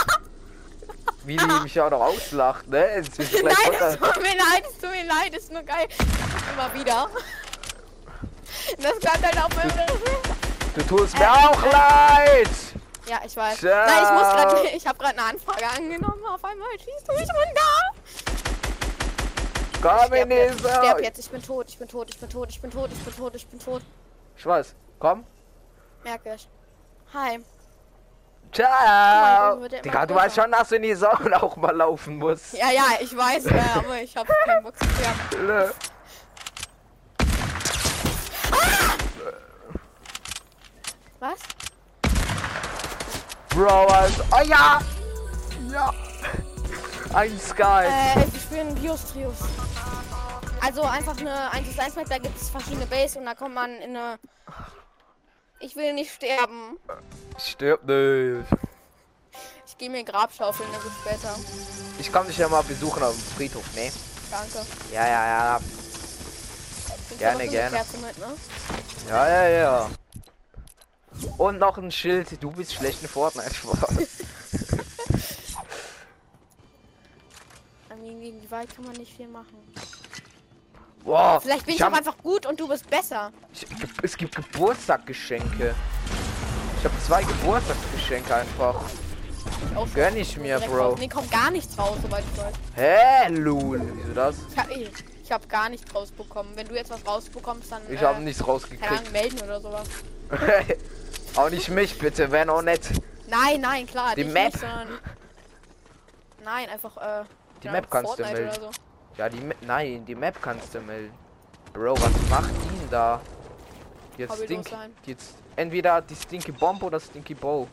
Wie 1.23 1.37
die 1.37 1.59
mich 1.61 1.79
auch 1.79 1.89
noch 1.91 2.01
auslacht, 2.01 2.67
ne? 2.67 2.79
Nein, 2.89 3.01
es 3.03 3.09
tut 3.09 3.31
mir 3.31 3.43
leid, 3.43 4.63
es 4.67 4.77
tut 4.79 4.91
mir 4.91 5.05
leid, 5.05 5.35
ist 5.35 5.51
nur 5.51 5.63
geil. 5.63 5.87
Immer 6.53 6.73
wieder. 6.73 7.09
Das 8.77 8.99
kann 8.99 9.23
halt 9.23 9.37
auch 9.37 9.49
mal. 9.55 9.87
Du 10.75 10.83
tust 10.83 11.17
mir 11.17 11.31
auch 11.31 11.63
leid. 11.65 12.49
Ja, 13.07 13.19
ich 13.25 13.35
weiß. 13.35 13.59
Ciao. 13.59 13.85
Nein, 13.85 14.03
ich 14.03 14.11
muss 14.11 14.21
gerade. 14.21 14.67
Ich 14.75 14.87
habe 14.87 14.97
gerade 14.97 15.17
eine 15.19 15.29
Anfrage 15.29 15.67
angenommen. 15.67 16.25
Auf 16.25 16.43
einmal 16.43 16.69
schießt 16.79 17.07
du 17.07 17.13
mich 17.13 17.29
runter. 17.29 17.91
Komm 19.81 20.13
in 20.13 20.27
Sterb 20.27 20.29
die 20.29 20.55
ich 20.55 20.59
sterb 20.59 21.01
jetzt. 21.01 21.19
Ich 21.19 21.29
bin 21.29 21.41
tot, 21.41 21.69
ich 21.69 21.77
bin 21.77 21.87
tot, 21.87 22.09
ich 22.09 22.19
bin 22.19 22.29
tot, 22.29 22.49
ich 22.49 22.61
bin 22.61 22.71
tot, 22.71 22.89
ich 22.91 22.99
bin 22.99 23.15
tot, 23.15 23.35
ich 23.35 23.47
bin 23.47 23.59
tot. 23.59 23.81
Ich 24.37 24.45
weiß. 24.45 24.75
Komm. 24.99 25.25
Merke 26.03 26.35
ich. 26.35 26.47
Hi. 27.13 27.39
Ciao. 28.51 29.67
Der 29.67 29.81
Digga, 29.81 30.05
du 30.05 30.15
weißt 30.15 30.35
schon, 30.35 30.51
dass 30.51 30.69
du 30.69 30.75
in 30.75 30.83
die 30.83 30.95
Zone 30.95 31.31
auch 31.41 31.55
mal 31.55 31.75
laufen 31.75 32.17
musst. 32.17 32.53
Ja, 32.53 32.69
ja, 32.71 32.85
ich 32.99 33.15
weiß, 33.15 33.45
äh, 33.45 33.61
aber 33.75 34.01
ich 34.01 34.15
habe 34.15 34.31
keinen 34.45 34.63
Bock 34.63 34.77
zu 34.77 34.85
sterben. 34.85 35.47
Ne? 35.47 35.71
Was? 41.19 41.39
Bro, 43.49 43.85
also. 43.87 44.23
Oh 44.31 44.43
ja! 44.43 44.79
Ja! 45.71 45.93
Ein 47.13 47.39
Sky. 47.39 47.85
Äh, 47.85 48.25
ich 48.33 48.41
spiele 48.41 48.61
einen 48.61 48.75
Bios-Trios. 48.75 49.35
Also 50.61 50.83
einfach 50.83 51.17
eine 51.17 51.51
1 51.51 51.77
1 51.77 51.95
Map, 51.95 52.09
da 52.09 52.17
gibt 52.17 52.39
es 52.39 52.49
verschiedene 52.49 52.85
Base 52.85 53.19
und 53.19 53.25
da 53.25 53.33
kommt 53.33 53.55
man 53.55 53.71
in 53.77 53.95
eine. 53.95 54.19
Ich 55.61 55.75
will 55.75 55.93
nicht 55.93 56.11
sterben. 56.11 56.77
Stirb 57.37 57.83
nicht. 57.85 58.45
Ich 59.67 59.77
gehe 59.77 59.89
mir 59.89 60.03
Grabschaufeln 60.03 60.69
bis 60.71 60.91
später. 61.01 61.35
Ich 61.99 62.11
komm 62.11 62.27
dich 62.27 62.37
ja 62.37 62.49
mal 62.49 62.63
besuchen 62.63 63.03
auf 63.03 63.13
dem 63.13 63.23
Friedhof, 63.35 63.75
ne? 63.75 63.91
Danke. 64.29 64.65
Ja, 64.91 65.07
ja, 65.07 65.27
ja. 65.27 65.59
Bringst 67.07 67.19
Gerne, 67.19 67.47
gerne. 67.47 67.77
Mit, 67.77 68.17
ne? 68.17 68.37
Ja, 69.09 69.27
ja, 69.27 69.47
ja. 69.49 69.89
Und 71.37 71.59
noch 71.59 71.77
ein 71.77 71.91
Schild. 71.91 72.41
Du 72.41 72.51
bist 72.51 72.73
schlecht 72.73 73.01
in 73.01 73.07
Fortnite. 73.07 73.51
Gegen 78.21 78.39
die 78.39 78.51
Wald 78.51 78.73
kann 78.75 78.85
man 78.85 78.95
nicht 78.97 79.17
viel 79.17 79.27
machen. 79.27 79.57
Boah, 81.03 81.41
Vielleicht 81.41 81.65
bin 81.65 81.73
ich, 81.73 81.79
ich 81.79 81.83
auch 81.83 81.91
hab, 81.91 81.97
einfach 81.97 82.17
gut 82.17 82.45
und 82.45 82.59
du 82.59 82.67
bist 82.67 82.89
besser. 82.89 83.31
ich, 83.53 83.65
es 84.03 84.17
gibt 84.17 84.35
Geburtstagsgeschenke. 84.35 85.73
Ich 86.77 86.85
habe 86.85 86.95
zwei 87.05 87.23
Geburtstagsgeschenke 87.23 88.35
einfach. 88.35 88.75
Auch 89.75 89.87
Gönn 89.93 90.17
ich 90.17 90.37
mir, 90.37 90.59
Bro. 90.59 90.95
Nee, 90.99 91.07
kommt 91.07 91.31
gar 91.31 91.49
nichts 91.49 91.77
raus, 91.77 91.97
soweit 92.01 92.23
ich 92.31 92.39
weiß. 92.39 92.53
Hä, 92.75 93.33
Lul? 93.33 93.81
Wieso 93.95 94.13
das? 94.13 94.35
Ich 94.51 94.57
hab, 94.57 94.69
eh- 94.71 94.91
ich 95.23 95.31
hab 95.31 95.47
gar 95.49 95.69
nichts 95.69 95.93
rausbekommen. 95.93 96.55
Wenn 96.55 96.67
du 96.67 96.75
jetzt 96.75 96.91
was 96.91 97.05
rausbekommst, 97.05 97.71
dann. 97.71 97.81
Ich 97.89 98.01
äh, 98.01 98.05
habe 98.05 98.21
nichts 98.21 98.45
rausgekriegt. 98.45 98.91
Ahnung, 98.91 99.11
melden 99.11 99.39
oder 99.41 99.61
sowas. 99.61 99.87
auch 101.35 101.49
nicht 101.49 101.69
mich, 101.69 101.97
bitte, 101.97 102.31
wäre 102.31 102.51
auch 102.51 102.61
nett. 102.61 102.81
Nein, 103.27 103.61
nein, 103.61 103.87
klar. 103.87 104.13
Die 104.15 104.23
Map. 104.23 104.53
Nicht, 104.53 104.65
nein, 106.43 106.69
einfach, 106.69 106.97
äh. 106.97 107.23
Die 107.63 107.69
Map 107.69 107.89
kannst 107.89 108.11
du 108.19 108.23
Fortnite 108.23 108.41
melden. 108.41 108.65
Ja, 109.17 109.29
die 109.29 109.41
Ma 109.41 109.53
Nein, 109.61 110.05
die 110.05 110.15
Map 110.15 110.41
kannst 110.41 110.73
du 110.73 110.81
melden. 110.81 111.13
Bro, 111.73 111.93
was 111.93 112.29
macht 112.29 112.49
denn 112.49 112.89
da? 112.89 113.21
Jetzt 114.17 114.43
stink, 114.43 114.69
jetzt 115.05 115.35
entweder 115.55 116.01
die 116.01 116.15
Stinky 116.15 116.51
Bomb 116.51 116.83
oder 116.83 116.99
Stinky 116.99 117.33
Bow. 117.33 117.67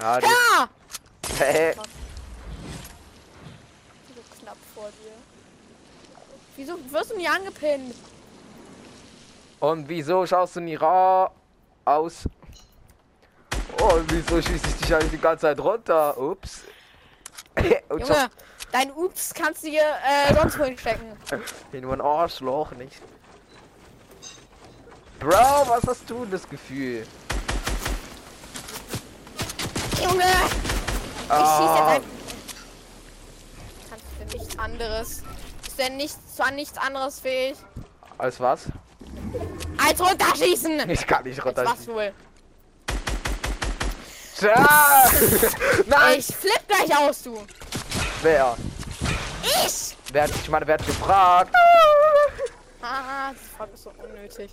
Ja, 0.00 0.20
die, 0.20 0.26
Ja! 0.26 0.68
Hä? 1.38 1.72
So 1.72 1.82
knapp 4.40 4.56
vor 4.74 4.90
dir. 4.90 5.12
Wieso 6.56 6.78
wirst 6.90 7.10
du 7.12 7.16
nie 7.16 7.28
angepinnt? 7.28 7.94
Und 9.60 9.88
wieso 9.88 10.26
schaust 10.26 10.56
du 10.56 10.60
nie 10.60 10.74
ra 10.74 11.30
aus? 11.84 12.28
Oh, 13.80 13.94
und 13.94 14.12
wieso 14.12 14.40
schieße 14.40 14.66
ich 14.66 14.76
dich 14.76 14.94
eigentlich 14.94 15.10
die 15.12 15.18
ganze 15.18 15.42
Zeit 15.42 15.60
runter? 15.60 16.16
Ups. 16.18 16.62
Und 17.88 18.06
schon 18.06 18.16
Junge, 18.16 18.30
dein 18.72 18.90
Ups 18.92 19.32
kannst 19.34 19.62
du 19.64 19.68
hier 19.68 19.82
äh, 19.82 20.34
sonst 20.34 20.58
wohin 20.58 20.76
stecken. 20.78 21.16
nur 21.80 21.92
ein 21.92 22.00
Arschloch, 22.00 22.72
nicht? 22.72 23.00
Bro, 25.18 25.30
was 25.68 25.82
hast 25.86 26.08
du 26.08 26.24
das 26.24 26.48
Gefühl? 26.48 27.06
Junge! 30.02 30.22
Ich 30.24 31.28
schieß 31.28 31.28
jetzt 31.28 31.30
Ah, 31.30 31.86
ein. 31.88 32.02
Kannst 33.90 34.04
du 34.32 34.38
nichts 34.38 34.58
anderes. 34.58 35.22
Ist 35.66 35.78
denn 35.78 35.96
nicht 35.96 36.16
zwar 36.36 36.50
nichts 36.50 36.78
anderes 36.78 37.20
fähig? 37.20 37.56
als 38.18 38.38
was? 38.40 38.66
Als 39.82 39.98
runterschießen! 40.00 40.90
Ich 40.90 41.06
kann 41.06 41.24
nicht 41.24 41.36
Jetzt 41.36 41.46
runter. 41.46 41.64
was 41.64 41.86
wohl? 41.88 42.12
Ah! 44.54 45.08
Nein! 45.86 46.18
Ich 46.18 46.26
flipp 46.34 46.66
gleich 46.66 46.96
aus, 46.98 47.22
du! 47.22 47.42
Wer? 48.22 48.56
Ich! 49.42 49.96
Wer 50.12 50.24
hat, 50.24 50.30
ich 50.30 50.48
meine, 50.48 50.66
wer 50.66 50.74
hat 50.74 50.86
gefragt? 50.86 51.54
Ah, 52.82 53.32
das 53.32 53.42
Frage 53.56 53.72
ist 53.72 53.82
so 53.82 53.92
unnötig. 54.02 54.50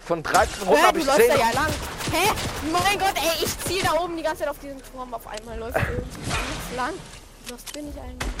Von 0.00 0.22
13 0.22 0.66
Runden 0.66 0.82
habe 0.82 0.98
ich 0.98 1.06
läufst 1.06 1.20
10. 1.20 1.28
da 1.28 1.36
ja 1.36 1.50
lang. 1.52 1.72
Hä? 2.10 2.32
Mein 2.72 2.98
Gott, 2.98 3.14
ey, 3.16 3.44
ich 3.44 3.58
ziehe 3.60 3.82
da 3.84 3.92
oben 4.00 4.16
die 4.16 4.22
ganze 4.22 4.40
Zeit 4.40 4.48
auf 4.48 4.58
diesen 4.58 4.82
Turm. 4.82 5.14
Auf 5.14 5.26
einmal 5.28 5.58
läuft 5.58 5.76
irgendwas 5.76 6.76
lang. 6.76 6.94
Was 7.48 7.62
bin 7.72 7.88
ich 7.90 8.00
eigentlich? 8.00 8.32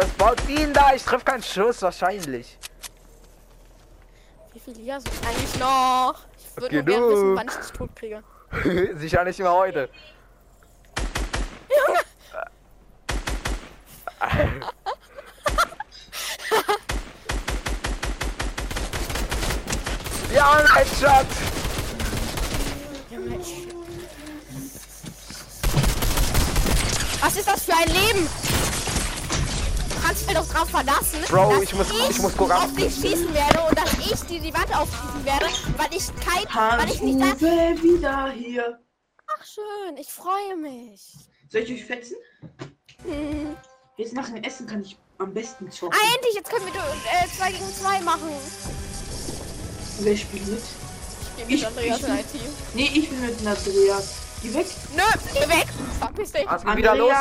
Es 0.00 0.08
baut 0.10 0.48
ihn 0.48 0.72
da, 0.72 0.94
ich 0.94 1.02
treffe 1.02 1.24
keinen 1.24 1.42
Schuss, 1.42 1.82
wahrscheinlich. 1.82 2.56
Wie 4.52 4.60
viel 4.60 4.74
Liga 4.74 5.00
sind 5.00 5.12
eigentlich 5.26 5.58
noch? 5.58 6.14
Ich 6.38 6.62
würde 6.62 6.76
nur 6.76 6.84
gerne 6.84 7.08
wissen, 7.08 7.36
wann 7.36 7.48
ich 7.48 7.54
dich 7.54 7.72
tot 7.72 7.90
kriege. 7.96 8.22
Sicher 8.98 9.24
nicht 9.24 9.38
mehr 9.40 9.52
heute. 9.52 9.88
ja, 20.34 20.50
ein 20.52 20.74
Headshot. 20.74 21.26
Ich- 23.40 23.68
Was 27.22 27.36
ist 27.36 27.48
das 27.48 27.64
für 27.64 27.74
ein 27.76 27.88
Leben? 27.88 28.28
Du 29.90 30.00
kannst 30.06 30.26
dich 30.28 30.34
doch 30.36 30.46
drauf 30.48 30.70
verlassen, 30.70 31.18
Bro, 31.28 31.50
dass 31.52 31.62
ich 31.62 31.74
muss- 31.74 31.90
ich 32.10 32.18
muss 32.20 32.36
gucken. 32.36 32.52
auf 32.52 32.72
dich 32.74 32.94
schießen 32.94 33.34
werde 33.34 33.60
und 33.68 33.78
dass 33.78 33.92
ich 33.94 34.20
dir 34.26 34.40
die 34.40 34.54
Wand 34.54 34.74
aufschießen 34.74 35.24
werde, 35.24 35.46
weil 35.76 35.88
ich 35.94 36.06
kein, 36.24 36.78
weil 36.78 36.90
ich 36.90 37.02
nicht 37.02 37.20
da... 37.20 37.38
Wieder 37.82 38.30
hier. 38.32 38.78
Ach 39.26 39.44
schön, 39.44 39.96
ich 39.98 40.08
freue 40.10 40.56
mich. 40.56 41.14
Soll 41.50 41.60
ich 41.62 41.72
euch 41.72 41.84
fetzen? 41.84 42.16
Hm. 43.04 43.56
Jetzt 44.00 44.14
nach 44.14 44.30
dem 44.30 44.42
Essen 44.42 44.66
kann 44.66 44.80
ich 44.80 44.96
am 45.18 45.34
besten 45.34 45.70
zocken. 45.70 45.94
Ah, 46.00 46.14
endlich, 46.14 46.34
jetzt 46.34 46.48
können 46.48 46.64
wir 46.64 46.72
äh, 46.72 47.28
2 47.36 47.52
gegen 47.52 47.74
2 47.74 48.00
machen. 48.00 48.30
Wer 49.98 50.16
spielt 50.16 50.48
mit? 50.48 50.62
Ich 50.62 51.36
gehe 51.36 51.44
mit 51.44 51.54
Ich- 51.54 51.66
Andreas 51.66 51.98
ich- 51.98 52.04
in 52.06 52.10
ein 52.12 52.32
Team. 52.32 52.56
Nee, 52.72 52.90
ich 52.94 53.10
bin 53.10 53.20
mit 53.20 53.46
Andreas. 53.46 54.14
Geh 54.42 54.54
weg. 54.54 54.66
Nö, 54.96 55.02
geh 55.34 55.48
weg. 55.50 55.66
Verpiss 55.98 56.32
dich. 56.32 56.46
Was 56.46 56.64
geht 56.64 56.76
wieder 56.78 56.94
los? 56.94 57.12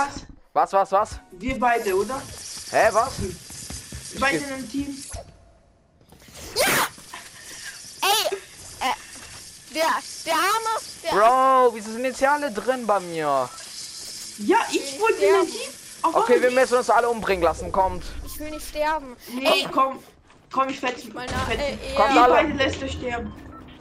Was, 0.54 0.72
was, 0.72 0.92
was? 0.94 1.10
wir 1.32 1.60
beide, 1.60 1.94
oder? 1.98 2.22
Hä, 2.72 2.88
was? 2.94 3.12
Wir 4.14 4.20
beide 4.22 4.38
in 4.38 4.46
einem 4.46 4.72
Team. 4.72 5.04
Ey, 8.02 8.38
äh, 8.80 9.74
der, 9.76 9.90
der 10.26 10.34
Arme, 10.34 10.74
der... 11.04 11.10
Bro, 11.12 11.76
wieso 11.76 11.92
sind 11.92 12.06
jetzt 12.06 12.20
hier 12.20 12.32
alle 12.32 12.50
drin 12.54 12.88
bei 12.88 13.02
mir? 13.02 13.50
Ja, 14.38 14.60
ich 14.72 14.98
wollte 14.98 15.26
in 15.26 15.36
einem 15.36 15.46
Team. 15.52 15.79
Auf 16.14 16.24
Okay, 16.24 16.42
wir 16.42 16.52
müssen 16.52 16.78
uns 16.78 16.90
alle 16.90 17.10
umbringen 17.10 17.44
lassen, 17.44 17.72
kommt. 17.72 18.04
Ich 18.26 18.40
will 18.40 18.50
nicht 18.52 18.68
sterben. 18.68 19.16
Nee, 19.34 19.68
komm. 19.72 20.00
Komm, 20.52 20.70
ich 20.70 20.80
fetze. 20.80 21.10
Mal 21.14 21.26
nach, 21.28 21.48
fetze. 21.48 21.62
äh, 21.64 21.96
Kommt 21.96 22.18
alle. 22.18 22.34
beide 22.34 22.54
lässt 22.54 22.82
euch 22.84 22.94
sterben. 22.94 23.34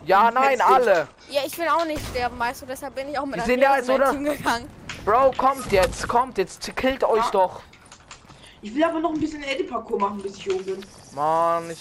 Ja, 0.05 0.31
nein, 0.31 0.59
Fetz 0.59 0.67
alle. 0.69 1.09
ja, 1.31 1.43
ich 1.47 1.59
will 1.59 1.69
auch 1.69 1.85
nicht 1.85 2.01
sterben, 2.09 2.39
weißt 2.39 2.63
du, 2.63 2.67
deshalb 2.67 2.95
bin 2.95 3.09
ich 3.11 3.19
auch 3.19 3.27
mit 3.27 3.37
Die 3.37 3.41
sind 3.45 3.61
ja 3.61 3.77
oder? 3.79 4.11
Team 4.11 4.25
gegangen. 4.25 4.71
Bro, 5.05 5.33
kommt 5.37 5.71
jetzt, 5.71 6.09
kommt 6.09 6.39
jetzt, 6.39 6.75
killt 6.77 7.05
euch 7.05 7.25
Ja. 7.25 7.31
doch. 7.31 7.61
Ich 8.63 8.75
will 8.75 8.83
aber 8.85 9.01
noch 9.01 9.13
ein 9.13 9.21
bisschen 9.21 9.43
Eddie-Parcours 9.43 10.01
machen, 10.01 10.19
bis 10.23 10.37
ich 10.37 10.51
oben 10.53 10.65
bin. 10.65 10.87
Mann, 11.13 11.71
ich. 11.71 11.79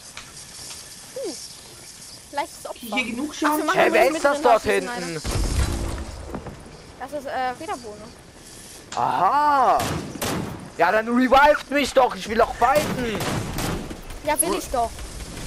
Leichtes 2.34 2.66
Opfer. 2.68 2.80
Hier 2.82 3.06
genug 3.06 3.30
Ach, 3.34 3.42
wir 3.42 3.48
Schaden. 3.48 3.66
machen 3.66 3.80
Hä, 3.80 3.88
wer 3.92 4.10
ist 4.12 4.26
das 4.26 4.42
dort 4.42 4.62
hinten? 4.64 5.22
Das 7.00 7.12
ist, 7.14 7.26
äh, 7.26 7.54
Federbohne. 7.58 8.02
Aha. 8.98 9.78
Ja, 10.78 10.92
dann 10.92 11.08
revived 11.08 11.70
mich 11.70 11.94
doch, 11.94 12.16
ich 12.16 12.28
will 12.28 12.38
doch 12.38 12.54
fighten. 12.56 13.20
Ja, 14.24 14.40
will 14.42 14.56
ich 14.58 14.68
doch. 14.72 14.90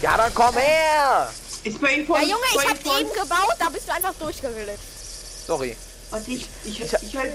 Ja, 0.01 0.17
dann 0.17 0.33
komm 0.35 0.55
her. 0.57 1.29
Ich 1.65 1.75
spray 1.75 2.01
Ja, 2.01 2.07
voll. 2.07 2.21
Junge, 2.23 2.35
ich 2.53 2.69
hab 2.69 2.79
voll. 2.79 3.01
eben 3.01 3.13
gebaut, 3.13 3.55
da 3.59 3.69
bist 3.69 3.89
du 3.89 3.93
einfach 3.93 4.15
durchgeglitscht. 4.15 5.47
Sorry. 5.47 5.77
Warte, 6.11 6.31
ich, 6.31 6.49
ich, 6.65 6.81
ich, 6.81 6.91
Das 6.91 7.03
ich 7.03 7.17
halt. 7.17 7.33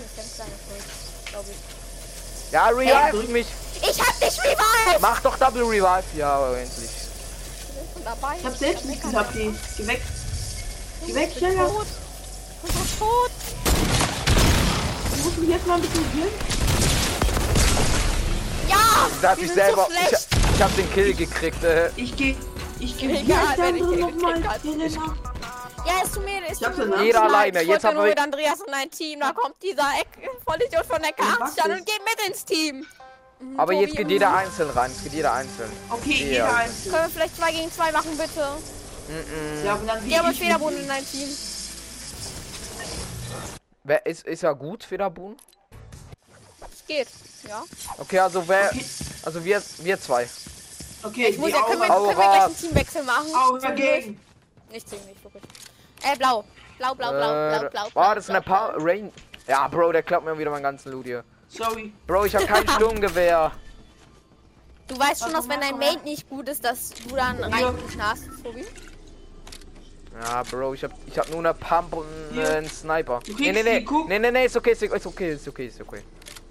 Ja, 2.51 2.67
revive 2.67 2.93
Hey, 3.21 3.27
mich. 3.27 3.47
Ich 3.81 3.99
hab 4.01 4.19
dich 4.19 4.39
revived! 4.39 5.01
Mach 5.01 5.19
doch 5.21 5.37
Double 5.37 5.63
Revive. 5.63 6.03
Ja, 6.15 6.47
endlich. 6.53 6.89
Ich 6.89 7.75
bin 7.75 7.87
schon 7.93 8.03
dabei. 8.05 8.37
Ich 8.39 8.45
hab 8.45 8.57
selbst 8.57 8.85
nicht 8.85 9.03
HP. 9.03 9.51
Geh 9.77 9.87
weg. 9.87 10.01
Geh 11.05 11.13
weg, 11.15 11.29
Ich 11.33 11.39
bin 11.41 11.51
schneller. 11.51 11.67
tot. 11.69 11.87
Ich 12.65 12.71
bin 12.73 12.99
tot. 12.99 13.31
Du 15.25 15.31
musst 15.31 15.41
mich 15.41 15.49
jetzt 15.49 15.65
mal 15.65 15.73
ein 15.73 15.81
bisschen 15.81 16.05
healen. 16.13 16.31
Ja! 18.69 19.09
Dass 19.23 19.39
ich 19.39 19.51
selber. 19.51 19.87
So 19.89 20.15
ich, 20.15 20.55
ich 20.55 20.61
hab 20.61 20.75
den 20.75 20.93
Kill 20.93 21.15
gekriegt. 21.15 21.63
Äh. 21.63 21.89
Ich 21.95 22.15
geh. 22.15 22.35
Ich 22.79 22.95
geh. 22.95 23.07
Egal, 23.21 23.55
der 23.57 23.65
wenn 23.65 23.75
ich 23.77 23.81
nochmal? 23.81 24.39
Ja, 24.43 24.51
es 26.03 26.11
tut 26.11 26.25
mir, 26.25 26.41
Ich 26.51 26.63
hab 26.63 26.75
tut 26.75 26.89
mir 26.89 27.03
Jeder 27.03 27.23
alleine, 27.23 27.63
Ich 27.63 27.67
jetzt 27.69 27.83
haben 27.85 27.97
wir- 27.97 28.03
mit 28.03 28.19
Andreas 28.21 28.59
in 28.67 28.71
ein 28.71 28.91
Team. 28.91 29.19
Da 29.19 29.31
kommt 29.31 29.55
dieser 29.63 29.89
Eck 29.99 30.29
Vollidiot 30.45 30.85
von 30.85 31.01
der 31.01 31.11
was 31.17 31.55
Karte 31.55 31.63
an 31.63 31.71
ist? 31.71 31.79
und 31.79 31.85
geht 31.87 32.01
mit 32.05 32.27
ins 32.29 32.45
Team. 32.45 32.85
Mhm, 33.39 33.59
Aber 33.59 33.73
jetzt 33.73 33.95
geht 33.95 34.05
mhm. 34.05 34.11
jeder 34.11 34.31
einzeln 34.35 34.69
rein. 34.69 34.91
Es 34.95 35.03
geht 35.03 35.13
jeder 35.13 35.33
einzeln. 35.33 35.71
Okay, 35.89 36.11
Ja. 36.25 36.27
jeder 36.29 36.55
einzeln. 36.55 36.91
Können 36.93 37.05
wir 37.05 37.09
vielleicht 37.09 37.35
2 37.37 37.51
gegen 37.51 37.71
2 37.71 37.91
machen, 37.91 38.15
bitte? 38.15 38.47
Mhm. 39.09 39.65
Ja, 39.65 39.73
aber 39.73 39.87
dann 39.87 40.07
Geh 40.07 40.17
aber 40.19 40.29
ich 40.29 40.39
Federboden 40.39 40.83
in 40.83 40.91
ein 40.91 41.03
Team. 41.03 41.29
Wer 43.85 44.03
ist, 44.07 44.25
ist 44.25 44.41
er 44.43 44.55
gut, 44.55 44.83
Federboon? 44.83 45.37
Es 46.73 46.85
geht. 46.87 47.07
Ja. 47.47 47.63
Okay, 47.99 48.19
also 48.19 48.47
wer. 48.47 48.71
Okay. 48.71 48.85
Also 49.23 49.45
wir, 49.45 49.61
wir 49.77 50.01
zwei. 50.01 50.27
Okay, 51.03 51.27
Ich 51.27 51.37
muss 51.37 51.51
ja, 51.51 51.61
können 51.61 51.81
wir, 51.81 51.91
Aura. 51.91 52.07
können 52.13 52.17
wir 52.19 52.25
gleich 52.25 52.43
einen 52.45 52.57
Teamwechsel 52.57 53.03
machen? 53.03 53.35
Aura 53.35 53.59
Zwischendurch? 53.59 54.03
gegen. 54.05 54.19
Nicht 54.71 54.89
ziemlich, 54.89 55.23
wirklich. 55.23 55.43
Äh, 56.03 56.17
blau. 56.17 56.43
Blau, 56.79 56.95
blau, 56.95 57.11
blau, 57.11 57.19
blau, 57.19 57.65
Äh, 57.65 57.69
blau. 57.69 57.87
War 57.93 58.15
das 58.15 58.25
blau, 58.25 58.35
eine 58.35 58.43
blau. 58.43 58.55
Power 58.55 58.75
Rain? 58.79 59.11
Ja, 59.47 59.67
Bro, 59.67 59.91
der 59.91 60.01
klappt 60.01 60.25
mir 60.25 60.35
wieder 60.35 60.49
meinen 60.49 60.63
ganzen 60.63 60.91
Loot 60.91 61.05
hier. 61.05 61.23
Sorry. 61.47 61.93
Bro, 62.07 62.25
ich 62.25 62.35
hab 62.35 62.47
kein 62.47 62.67
Sturmgewehr. 62.75 63.51
Du 64.87 64.97
weißt 64.97 65.21
schon, 65.23 65.33
dass 65.33 65.47
wenn 65.47 65.61
dein. 65.61 65.77
Mate 65.77 66.03
nicht 66.03 66.27
gut 66.27 66.49
ist, 66.49 66.65
dass 66.65 66.89
du 66.89 67.15
dann 67.15 67.39
hast, 67.99 68.23
Tobi. 68.43 68.65
Ja, 70.21 70.43
Bro, 70.43 70.73
ich 70.73 70.83
hab, 70.83 70.91
ich 71.05 71.17
hab 71.19 71.29
nur 71.29 71.39
eine 71.39 71.53
Pump 71.53 71.93
und 71.93 72.37
äh, 72.37 72.57
einen 72.57 72.69
Sniper. 72.69 73.19
Du 73.25 73.33
Nee, 73.33 73.51
nee, 73.51 73.63
nee. 73.63 73.85
Nee, 74.07 74.19
nee, 74.19 74.31
nee, 74.31 74.45
ist 74.45 74.55
okay, 74.55 74.71
ist 74.71 74.83
okay, 74.83 74.95
ist 74.95 75.07
okay, 75.07 75.33
ist 75.33 75.47
okay, 75.47 75.67
ist 75.67 75.81
okay. 75.81 76.01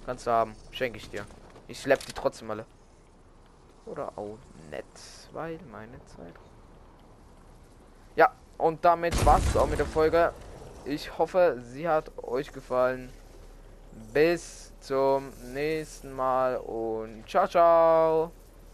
Kannst 0.05 0.27
du 0.27 0.31
haben. 0.31 0.55
Schenke 0.71 0.99
ich 0.99 1.09
dir. 1.09 1.25
Ich 1.67 1.81
schlepp 1.81 2.05
die 2.05 2.13
trotzdem 2.13 2.51
alle. 2.51 2.67
Oder 3.87 4.13
auch 4.17 4.39
nett, 4.71 4.85
weil 5.33 5.59
meine 5.71 5.99
Zeit. 6.05 6.35
Ja, 8.17 8.33
und 8.59 8.85
damit 8.85 9.25
war's 9.25 9.43
es 9.49 9.57
auch 9.57 9.67
mit 9.67 9.79
der 9.79 9.87
Folge. 9.87 10.33
Ich 10.85 11.17
hoffe, 11.19 11.63
sie 11.73 11.89
hat 11.89 12.11
euch 12.23 12.53
gefallen. 12.53 13.11
Bis 14.13 14.73
zum 14.81 15.33
nächsten 15.55 16.13
Mal 16.13 16.57
und 16.59 17.25
ciao, 17.29 17.49
ciao. 17.49 18.44